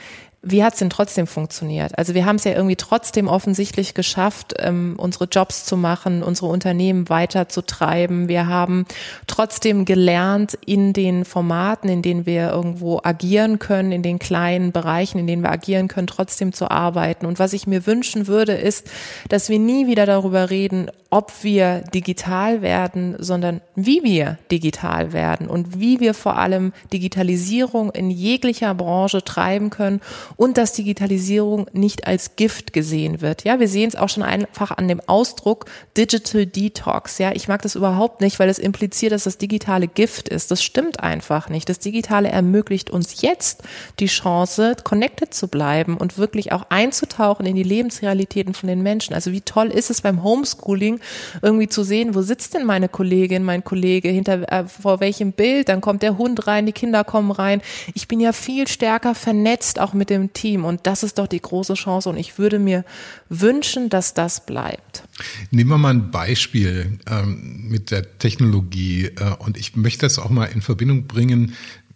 wie 0.44 0.64
hat 0.64 0.72
es 0.72 0.80
denn 0.80 0.90
trotzdem 0.90 1.28
funktioniert? 1.28 1.96
Also 1.96 2.14
wir 2.14 2.26
haben 2.26 2.34
es 2.36 2.44
ja 2.44 2.52
irgendwie 2.52 2.74
trotzdem 2.74 3.28
offensichtlich 3.28 3.94
geschafft, 3.94 4.54
ähm, 4.58 4.94
unsere 4.98 5.26
Jobs 5.26 5.64
zu 5.64 5.76
machen, 5.76 6.24
unsere 6.24 6.48
Unternehmen 6.48 7.08
weiterzutreiben. 7.08 8.26
Wir 8.26 8.48
haben 8.48 8.84
trotzdem 9.28 9.84
gelernt, 9.84 10.58
in 10.66 10.92
den 10.92 11.24
Formaten, 11.24 11.88
in 11.88 12.02
denen 12.02 12.26
wir 12.26 12.50
irgendwo 12.50 13.00
agieren 13.04 13.60
können, 13.60 13.92
in 13.92 14.02
den 14.02 14.18
kleinen 14.18 14.72
Bereichen, 14.72 15.18
in 15.18 15.28
denen 15.28 15.42
wir 15.42 15.52
agieren 15.52 15.86
können, 15.86 16.08
trotzdem 16.08 16.52
zu 16.52 16.68
arbeiten. 16.68 17.26
Und 17.26 17.38
was 17.38 17.52
ich 17.52 17.68
mir 17.68 17.86
wünschen 17.86 18.26
würde, 18.26 18.54
ist, 18.54 18.90
dass 19.28 19.48
wir 19.48 19.60
nie 19.60 19.86
wieder 19.86 20.06
darüber 20.06 20.50
reden, 20.50 20.90
ob 21.12 21.44
wir 21.44 21.82
digital 21.94 22.62
werden, 22.62 23.16
sondern 23.18 23.60
wie 23.76 24.02
wir 24.02 24.38
digital 24.50 25.12
werden 25.12 25.46
und 25.46 25.78
wie 25.78 26.00
wir 26.00 26.14
vor 26.14 26.38
allem 26.38 26.72
Digitalisierung 26.90 27.90
in 27.90 28.10
jeglicher 28.10 28.74
Branche 28.74 29.22
treiben 29.22 29.68
können 29.68 30.00
und 30.36 30.58
dass 30.58 30.72
Digitalisierung 30.72 31.66
nicht 31.72 32.06
als 32.06 32.36
Gift 32.36 32.72
gesehen 32.72 33.20
wird. 33.20 33.44
Ja, 33.44 33.60
wir 33.60 33.68
sehen 33.68 33.88
es 33.88 33.96
auch 33.96 34.08
schon 34.08 34.22
einfach 34.22 34.70
an 34.70 34.88
dem 34.88 35.00
Ausdruck 35.06 35.66
Digital 35.96 36.46
Detox. 36.46 37.18
Ja, 37.18 37.32
ich 37.32 37.48
mag 37.48 37.62
das 37.62 37.74
überhaupt 37.74 38.20
nicht, 38.20 38.38
weil 38.38 38.48
es 38.48 38.58
impliziert, 38.58 39.12
dass 39.12 39.24
das 39.24 39.38
digitale 39.38 39.88
Gift 39.88 40.28
ist. 40.28 40.50
Das 40.50 40.62
stimmt 40.62 41.00
einfach 41.00 41.48
nicht. 41.48 41.68
Das 41.68 41.78
Digitale 41.78 42.28
ermöglicht 42.28 42.90
uns 42.90 43.20
jetzt 43.20 43.62
die 44.00 44.06
Chance, 44.06 44.76
connected 44.82 45.34
zu 45.34 45.48
bleiben 45.48 45.96
und 45.96 46.18
wirklich 46.18 46.52
auch 46.52 46.66
einzutauchen 46.68 47.46
in 47.46 47.56
die 47.56 47.62
Lebensrealitäten 47.62 48.54
von 48.54 48.68
den 48.68 48.82
Menschen. 48.82 49.14
Also 49.14 49.32
wie 49.32 49.40
toll 49.40 49.68
ist 49.68 49.90
es 49.90 50.00
beim 50.00 50.22
Homeschooling, 50.22 51.00
irgendwie 51.40 51.68
zu 51.68 51.82
sehen, 51.82 52.14
wo 52.14 52.22
sitzt 52.22 52.54
denn 52.54 52.64
meine 52.64 52.88
Kollegin, 52.88 53.42
mein 53.42 53.64
Kollege, 53.64 54.08
hinter 54.08 54.50
äh, 54.50 54.64
vor 54.66 55.00
welchem 55.00 55.32
Bild, 55.32 55.68
dann 55.68 55.80
kommt 55.80 56.02
der 56.02 56.18
Hund 56.18 56.46
rein, 56.46 56.66
die 56.66 56.72
Kinder 56.72 57.04
kommen 57.04 57.30
rein. 57.30 57.62
Ich 57.94 58.08
bin 58.08 58.20
ja 58.20 58.32
viel 58.32 58.68
stärker 58.68 59.14
vernetzt 59.14 59.80
auch 59.80 59.92
mit 59.92 60.10
dem 60.10 60.21
Team 60.30 60.64
und 60.64 60.86
das 60.86 61.02
ist 61.02 61.18
doch 61.18 61.26
die 61.26 61.40
große 61.40 61.74
Chance 61.74 62.08
und 62.08 62.16
ich 62.16 62.38
würde 62.38 62.58
mir 62.58 62.84
wünschen, 63.28 63.88
dass 63.88 64.14
das 64.14 64.44
bleibt. 64.44 65.04
Nehmen 65.50 65.70
wir 65.70 65.78
mal 65.78 65.94
ein 65.94 66.10
Beispiel 66.10 66.98
ähm, 67.10 67.68
mit 67.68 67.90
der 67.90 68.18
Technologie 68.18 69.06
äh, 69.06 69.34
und 69.38 69.56
ich 69.56 69.76
möchte 69.76 70.06
das 70.06 70.18
auch 70.18 70.30
mal 70.30 70.46
in 70.46 70.62
Verbindung 70.62 71.06
bringen 71.06 71.54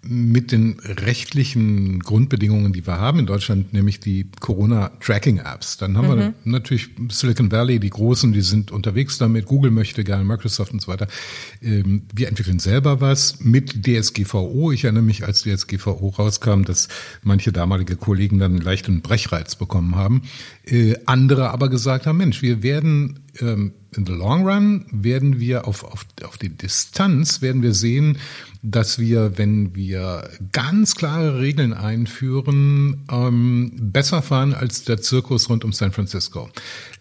mit 0.09 0.53
den 0.53 0.79
rechtlichen 0.81 2.01
Grundbedingungen, 2.01 2.73
die 2.73 2.87
wir 2.87 2.99
haben 2.99 3.19
in 3.19 3.27
Deutschland, 3.27 3.73
nämlich 3.73 4.01
die 4.01 4.29
Corona-Tracking-Apps. 4.40 5.79
Dann 5.79 5.97
haben 5.97 6.09
mhm. 6.09 6.19
wir 6.19 6.35
natürlich 6.45 6.90
Silicon 7.11 7.51
Valley, 7.51 7.81
die 7.81 7.90
Großen, 7.90 8.33
die 8.33 8.40
sind 8.40 8.71
unterwegs 8.71 9.19
damit. 9.19 9.47
Google 9.47 9.71
möchte 9.71 10.05
gerne, 10.05 10.25
Microsoft 10.25 10.73
und 10.73 10.81
so 10.81 10.88
weiter. 10.88 11.09
Ähm, 11.62 12.03
wir 12.14 12.29
entwickeln 12.29 12.59
selber 12.59 13.01
was 13.01 13.40
mit 13.40 13.87
DSGVO. 13.87 14.73
Ich 14.73 14.85
erinnere 14.85 15.03
mich, 15.03 15.25
als 15.25 15.42
DSGVO 15.42 16.09
rauskam, 16.09 16.62
dass 16.62 16.88
manche 17.23 17.53
damalige 17.53 17.97
Kollegen 17.97 18.38
dann 18.38 18.59
leicht 18.59 18.88
einen 18.88 19.03
Brechreiz 19.03 19.57
bekommen 19.57 19.97
haben. 19.97 20.23
Äh, 20.64 20.95
andere 21.07 21.51
aber 21.51 21.69
gesagt 21.69 22.07
haben, 22.07 22.19
Mensch, 22.19 22.42
wir 22.42 22.62
werden 22.62 23.21
ähm, 23.40 23.73
in 23.97 24.05
the 24.05 24.12
long 24.12 24.47
run 24.47 24.85
werden 24.90 25.40
wir 25.40 25.66
auf, 25.66 25.85
auf, 25.85 26.07
auf 26.23 26.38
die 26.38 26.51
Distanz 26.51 27.40
werden 27.40 27.62
wir 27.62 27.73
sehen, 27.73 28.19
dass 28.69 28.99
wir, 28.99 29.39
wenn 29.39 29.77
wir 29.77 30.29
ganz 30.51 30.97
klare 30.97 31.39
Regeln 31.39 31.73
einführen, 31.73 33.05
ähm, 33.11 33.73
besser 33.77 34.23
fahren 34.23 34.55
als 34.55 34.83
der 34.83 35.01
Zirkus 35.01 35.49
rund 35.49 35.65
um 35.65 35.73
San 35.73 35.93
Francisco. 35.93 36.51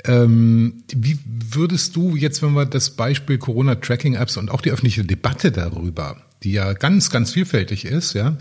Ähm, 0.04 0.84
wie 0.96 1.18
würdest 1.26 1.96
du 1.96 2.16
jetzt, 2.16 2.44
wenn 2.44 2.54
wir 2.54 2.68
das 2.68 2.92
Beispiel 2.92 3.40
Corona-Tracking-Apps 3.40 4.38
und 4.38 4.52
auch 4.52 4.62
die 4.62 4.70
öffentliche 4.70 5.04
Debatte 5.06 5.52
darüber, 5.52 6.18
die 6.44 6.52
ja 6.52 6.74
ganz, 6.74 7.10
ganz 7.10 7.32
vielfältig 7.32 7.86
ist, 7.86 8.14
ja, 8.14 8.38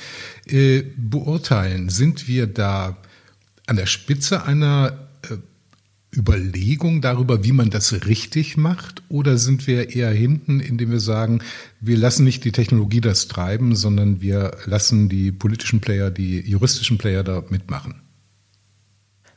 äh, 0.47 0.83
beurteilen? 0.99 1.89
Sind 1.89 2.29
wir 2.29 2.47
da 2.47 2.99
an 3.67 3.77
der 3.77 3.87
Spitze 3.87 4.45
einer 4.45 5.04
Überlegung 6.17 7.01
darüber, 7.01 7.45
wie 7.45 7.53
man 7.53 7.71
das 7.71 8.07
richtig 8.07 8.57
macht? 8.57 9.03
Oder 9.09 9.39
sind 9.39 9.67
wir 9.67 9.95
eher 9.95 10.11
hinten, 10.11 10.61
indem 10.61 10.91
wir 10.91 11.01
sagen, 11.01 11.41
wir 11.81 11.97
lassen 11.97 12.25
nicht 12.25 12.45
die 12.45 12.53
Technologie 12.53 13.01
das 13.01 13.29
treiben, 13.29 13.75
sondern 13.75 14.21
wir 14.21 14.57
lassen 14.67 15.09
die 15.09 15.33
politischen 15.33 15.81
Player, 15.81 16.11
die 16.11 16.41
juristischen 16.41 16.99
Player 16.99 17.25
da 17.25 17.43
mitmachen? 17.49 18.04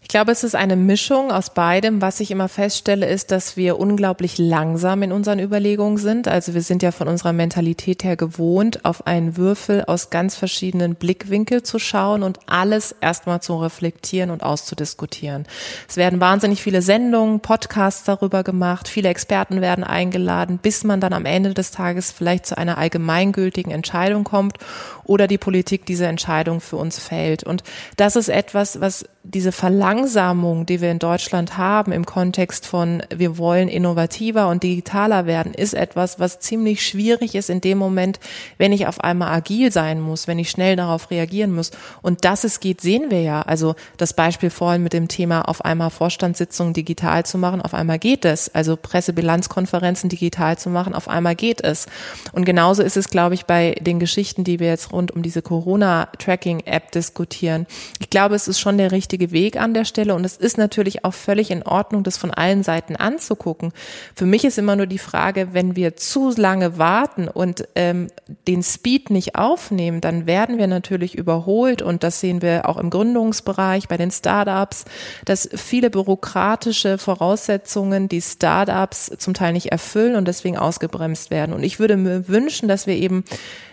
Ich 0.08 0.10
glaube, 0.10 0.32
es 0.32 0.46
ist 0.46 0.56
eine 0.56 0.78
Mischung 0.78 1.34
aus 1.34 1.50
beidem. 1.50 2.02
Was 2.02 2.22
ich 2.22 2.32
immer 2.32 2.48
feststelle, 2.48 3.06
ist, 3.06 3.30
dass 3.30 3.58
wir 3.58 3.78
unglaublich 3.78 4.38
langsam 4.38 5.04
in 5.04 5.12
unseren 5.12 5.38
Überlegungen 5.38 5.98
sind. 5.98 6.30
Also 6.30 6.54
wir 6.54 6.62
sind 6.62 6.82
ja 6.82 6.94
von 6.94 7.10
unserer 7.10 7.34
Mentalität 7.34 8.06
her 8.06 8.16
gewohnt, 8.16 8.86
auf 8.86 9.06
einen 9.06 9.36
Würfel 9.36 9.84
aus 9.84 10.10
ganz 10.10 10.38
verschiedenen 10.38 10.96
Blickwinkeln 10.96 11.66
zu 11.66 11.78
schauen 11.78 12.24
und 12.24 12.40
alles 12.46 12.96
erstmal 13.02 13.42
zu 13.42 13.58
reflektieren 13.58 14.30
und 14.30 14.44
auszudiskutieren. 14.44 15.46
Es 15.90 15.98
werden 15.98 16.22
wahnsinnig 16.22 16.64
viele 16.64 16.82
Sendungen, 16.82 17.42
Podcasts 17.42 18.06
darüber 18.06 18.46
gemacht, 18.46 18.88
viele 18.88 19.10
Experten 19.10 19.60
werden 19.60 19.84
eingeladen, 19.84 20.58
bis 20.58 20.86
man 20.86 21.02
dann 21.02 21.12
am 21.12 21.26
Ende 21.26 21.54
des 21.54 21.72
Tages 21.72 22.14
vielleicht 22.14 22.46
zu 22.46 22.58
einer 22.58 22.78
allgemeingültigen 22.78 23.74
Entscheidung 23.74 24.24
kommt 24.24 24.58
oder 25.04 25.28
die 25.28 25.38
Politik 25.38 25.86
diese 25.86 26.06
Entscheidung 26.06 26.62
für 26.62 26.78
uns 26.78 26.98
fällt. 26.98 27.44
Und 27.44 27.64
das 27.98 28.16
ist 28.16 28.30
etwas, 28.30 28.80
was 28.80 29.04
diese 29.34 29.52
Verlangsamung, 29.52 30.66
die 30.66 30.80
wir 30.80 30.90
in 30.90 31.00
Deutschland 31.00 31.58
haben 31.58 31.92
im 31.92 32.06
Kontext 32.06 32.66
von 32.66 33.04
wir 33.14 33.38
wollen 33.38 33.68
innovativer 33.68 34.48
und 34.48 34.64
digitaler 34.64 35.26
werden, 35.26 35.54
ist 35.54 35.74
etwas, 35.74 36.18
was 36.18 36.40
ziemlich 36.40 36.86
schwierig 36.86 37.36
ist 37.36 37.50
in 37.50 37.60
dem 37.60 37.78
Moment, 37.78 38.20
wenn 38.58 38.72
ich 38.72 38.88
auf 38.88 39.02
einmal 39.02 39.34
agil 39.34 39.72
sein 39.72 40.00
muss, 40.00 40.28
wenn 40.28 40.40
ich 40.40 40.50
schnell 40.50 40.78
darauf 40.78 41.12
reagieren 41.12 41.54
muss. 41.54 41.72
Und 42.02 42.24
dass 42.24 42.46
es 42.46 42.62
geht, 42.62 42.80
sehen 42.80 43.12
wir 43.12 43.22
ja. 43.22 43.42
Also 43.42 43.76
das 43.98 44.14
Beispiel 44.14 44.50
vorhin 44.50 44.82
mit 44.82 44.94
dem 44.94 45.10
Thema 45.10 45.42
auf 45.42 45.66
einmal 45.66 45.90
Vorstandssitzungen 45.90 46.74
digital 46.74 47.26
zu 47.26 47.38
machen, 47.38 47.62
auf 47.62 47.74
einmal 47.74 48.00
geht 48.00 48.24
es. 48.24 48.54
Also 48.56 48.78
Pressebilanzkonferenzen 48.78 50.10
digital 50.10 50.58
zu 50.58 50.70
machen, 50.70 50.94
auf 50.94 51.10
einmal 51.10 51.36
geht 51.36 51.62
es. 51.62 51.88
Und 52.32 52.46
genauso 52.46 52.82
ist 52.82 52.96
es, 52.96 53.10
glaube 53.10 53.36
ich, 53.36 53.46
bei 53.46 53.76
den 53.82 54.00
Geschichten, 54.00 54.46
die 54.46 54.62
wir 54.62 54.68
jetzt 54.68 54.94
rund 54.94 55.12
um 55.12 55.22
diese 55.22 55.42
Corona-Tracking-App 55.42 56.92
diskutieren. 56.92 57.68
Ich 58.00 58.10
glaube, 58.10 58.36
es 58.36 58.48
ist 58.48 58.60
schon 58.60 58.78
der 58.78 58.92
richtige 58.92 59.17
richtige 59.18 59.32
Weg 59.32 59.60
an 59.60 59.74
der 59.74 59.86
Stelle 59.86 60.14
und 60.14 60.26
es 60.26 60.38
ist 60.38 60.58
natürlich 60.58 61.04
auch 61.04 61.14
völlig 61.14 61.50
in 61.50 61.64
Ordnung, 61.64 62.04
das 62.04 62.18
von 62.18 62.32
allen 62.32 62.62
Seiten 62.62 62.96
anzugucken. 62.96 63.72
Für 64.16 64.26
mich 64.26 64.46
ist 64.46 64.58
immer 64.60 64.76
nur 64.76 64.86
die 64.86 65.00
Frage, 65.00 65.50
wenn 65.54 65.76
wir 65.76 65.96
zu 65.96 66.32
lange 66.38 66.78
warten 66.78 67.28
und 67.28 67.68
ähm, 67.76 68.08
den 68.48 68.62
Speed 68.62 69.10
nicht 69.10 69.36
aufnehmen, 69.36 70.02
dann 70.02 70.28
werden 70.28 70.60
wir 70.60 70.68
natürlich 70.68 71.16
überholt 71.16 71.82
und 71.82 72.04
das 72.04 72.20
sehen 72.20 72.42
wir 72.42 72.70
auch 72.70 72.78
im 72.78 72.92
Gründungsbereich 72.92 73.88
bei 73.88 73.98
den 73.98 74.12
Startups, 74.12 74.86
dass 75.26 75.50
viele 75.56 75.90
bürokratische 75.90 76.98
Voraussetzungen 77.00 78.10
die 78.10 78.22
Startups 78.22 79.12
zum 79.18 79.34
Teil 79.34 79.54
nicht 79.54 79.72
erfüllen 79.72 80.16
und 80.16 80.28
deswegen 80.28 80.58
ausgebremst 80.58 81.32
werden. 81.32 81.54
Und 81.54 81.64
ich 81.64 81.80
würde 81.80 81.98
mir 81.98 82.28
wünschen, 82.28 82.68
dass 82.68 82.86
wir 82.86 82.96
eben 82.96 83.24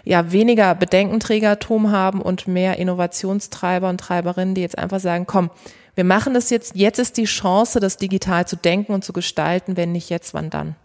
ja 0.05 0.33
weniger 0.33 0.75
Bedenkenträgertum 0.75 1.91
haben 1.91 2.21
und 2.21 2.47
mehr 2.47 2.79
Innovationstreiber 2.79 3.89
und 3.89 3.99
Treiberinnen, 3.99 4.55
die 4.55 4.61
jetzt 4.61 4.79
einfach 4.79 5.01
sagen, 5.01 5.27
komm, 5.27 5.51
wir 5.95 6.05
machen 6.05 6.35
das 6.35 6.51
jetzt, 6.51 6.75
jetzt 6.75 6.99
ist 6.99 7.17
die 7.17 7.25
Chance, 7.25 7.81
das 7.81 7.97
digital 7.97 8.47
zu 8.47 8.57
denken 8.57 8.93
und 8.93 9.05
zu 9.05 9.13
gestalten, 9.13 9.77
wenn 9.77 9.93
nicht 9.93 10.11
jetzt, 10.11 10.35
wann 10.35 10.51
dann? 10.51 10.77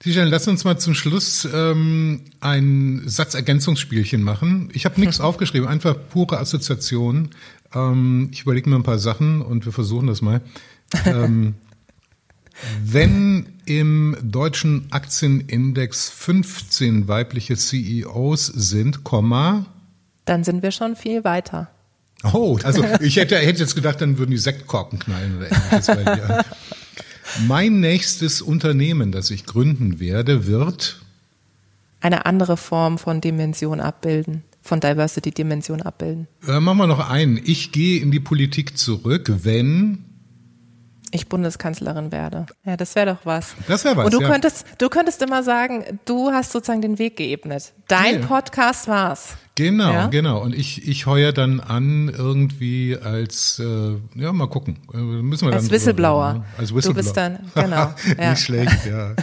Tijan, 0.00 0.28
lass 0.28 0.46
uns 0.48 0.64
mal 0.64 0.78
zum 0.78 0.94
Schluss 0.94 1.48
ähm, 1.52 2.24
ein 2.40 3.02
Satzergänzungsspielchen 3.06 4.22
machen. 4.22 4.68
Ich 4.74 4.84
habe 4.84 5.00
nichts 5.00 5.20
aufgeschrieben, 5.20 5.66
einfach 5.66 5.96
pure 6.10 6.38
Assoziation. 6.38 7.30
Ähm, 7.74 8.28
ich 8.30 8.42
überlege 8.42 8.68
mir 8.68 8.76
ein 8.76 8.82
paar 8.82 8.98
Sachen 8.98 9.40
und 9.40 9.64
wir 9.64 9.72
versuchen 9.72 10.06
das 10.06 10.22
mal. 10.22 10.40
Ähm, 11.06 11.54
wenn 12.84 13.53
im 13.66 14.16
deutschen 14.22 14.86
Aktienindex 14.90 16.10
15 16.10 17.08
weibliche 17.08 17.56
CEOs 17.56 18.46
sind, 18.46 19.04
Komma, 19.04 19.66
dann 20.24 20.44
sind 20.44 20.62
wir 20.62 20.70
schon 20.70 20.96
viel 20.96 21.24
weiter. 21.24 21.68
Oh, 22.32 22.58
also 22.62 22.84
ich 23.00 23.16
hätte, 23.16 23.36
hätte 23.36 23.60
jetzt 23.60 23.74
gedacht, 23.74 24.00
dann 24.00 24.18
würden 24.18 24.30
die 24.30 24.38
Sektkorken 24.38 24.98
knallen 24.98 25.36
oder 25.36 25.46
ähnliches 25.52 25.86
bei 25.86 26.02
dir. 26.02 26.44
Mein 27.46 27.80
nächstes 27.80 28.40
Unternehmen, 28.42 29.12
das 29.12 29.30
ich 29.30 29.44
gründen 29.44 29.98
werde, 30.00 30.46
wird 30.46 31.00
eine 32.00 32.26
andere 32.26 32.56
Form 32.56 32.98
von 32.98 33.20
Dimension 33.20 33.80
abbilden, 33.80 34.44
von 34.62 34.80
Diversity-Dimension 34.80 35.82
abbilden. 35.82 36.28
Äh, 36.46 36.60
machen 36.60 36.78
wir 36.78 36.86
noch 36.86 37.10
einen. 37.10 37.40
Ich 37.42 37.72
gehe 37.72 38.00
in 38.00 38.10
die 38.10 38.20
Politik 38.20 38.78
zurück, 38.78 39.32
wenn 39.42 40.04
ich 41.10 41.28
Bundeskanzlerin 41.28 42.10
werde. 42.12 42.46
Ja, 42.64 42.76
das 42.76 42.94
wäre 42.96 43.14
doch 43.14 43.24
was. 43.26 43.54
Das 43.68 43.84
wäre 43.84 43.96
was. 43.96 44.06
Und 44.06 44.14
du 44.14 44.20
ja. 44.20 44.28
könntest, 44.30 44.66
du 44.78 44.88
könntest 44.88 45.22
immer 45.22 45.42
sagen, 45.42 46.00
du 46.04 46.30
hast 46.30 46.52
sozusagen 46.52 46.82
den 46.82 46.98
Weg 46.98 47.16
geebnet. 47.16 47.72
Dein 47.88 48.20
Ja. 48.20 48.26
Podcast 48.26 48.88
war's. 48.88 49.36
Genau, 49.56 49.92
Ja? 49.92 50.06
genau. 50.08 50.42
Und 50.42 50.52
ich, 50.54 50.88
ich 50.88 51.06
heuer 51.06 51.32
dann 51.32 51.60
an 51.60 52.08
irgendwie 52.08 52.96
als, 53.00 53.60
äh, 53.60 53.96
ja, 54.16 54.32
mal 54.32 54.48
gucken. 54.48 54.78
Äh, 54.92 54.96
müssen 54.96 55.42
wir 55.46 55.50
dann 55.50 55.58
Als 55.58 55.64
drüber 55.66 55.74
Whistleblower. 55.76 56.28
reden, 56.30 56.38
ne? 56.40 56.44
Als 56.58 56.68
Du 56.70 56.74
Whistleblower. 56.76 57.02
bist 57.04 57.16
dann- 57.16 57.38
genau, 57.54 57.94
ja. 58.22 58.30
Nicht 58.30 58.42
schlecht, 58.42 58.86
ja. 58.86 59.14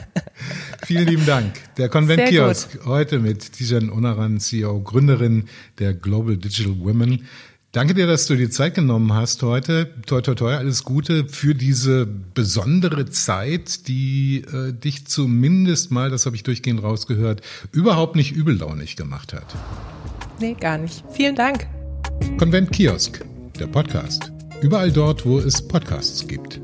Vielen 0.86 1.08
lieben 1.08 1.26
Dank. 1.26 1.54
Der 1.78 1.90
Konvent 1.90 2.26
Kiosk 2.30 2.80
heute 2.86 3.20
mit 3.20 3.52
Tijan 3.54 3.90
Onaran, 3.92 4.40
CEO, 4.40 4.80
Gründerin 4.82 5.50
der 5.80 5.94
Global 5.94 6.38
Digital 6.38 6.80
Women. 6.80 7.28
Danke 7.74 7.94
dir, 7.94 8.06
dass 8.06 8.26
du 8.28 8.36
dir 8.36 8.52
Zeit 8.52 8.76
genommen 8.76 9.14
hast 9.14 9.44
heute. 9.44 9.94
Toi, 10.06 10.20
toi, 10.22 10.36
toi, 10.36 10.56
alles 10.56 10.84
Gute 10.84 11.26
für 11.26 11.56
diese 11.56 12.06
besondere 12.06 13.10
Zeit, 13.10 13.88
die 13.88 14.44
äh, 14.54 14.74
dich 14.74 15.08
zumindest 15.08 15.90
mal, 15.90 16.10
das 16.10 16.26
habe 16.26 16.36
ich 16.36 16.44
durchgehend 16.44 16.84
rausgehört, 16.84 17.42
überhaupt 17.72 18.18
nicht 18.18 18.34
übellaunig 18.34 18.98
gemacht 18.98 19.32
hat. 19.32 19.46
Nee, 20.42 20.58
gar 20.60 20.78
nicht. 20.80 21.02
Vielen 21.12 21.36
Dank. 21.36 21.66
Konvent 22.38 22.74
Kiosk, 22.74 23.24
der 23.58 23.68
Podcast. 23.68 24.34
Überall 24.62 24.92
dort, 24.92 25.26
wo 25.26 25.40
es 25.40 25.66
Podcasts 25.66 26.28
gibt. 26.28 26.61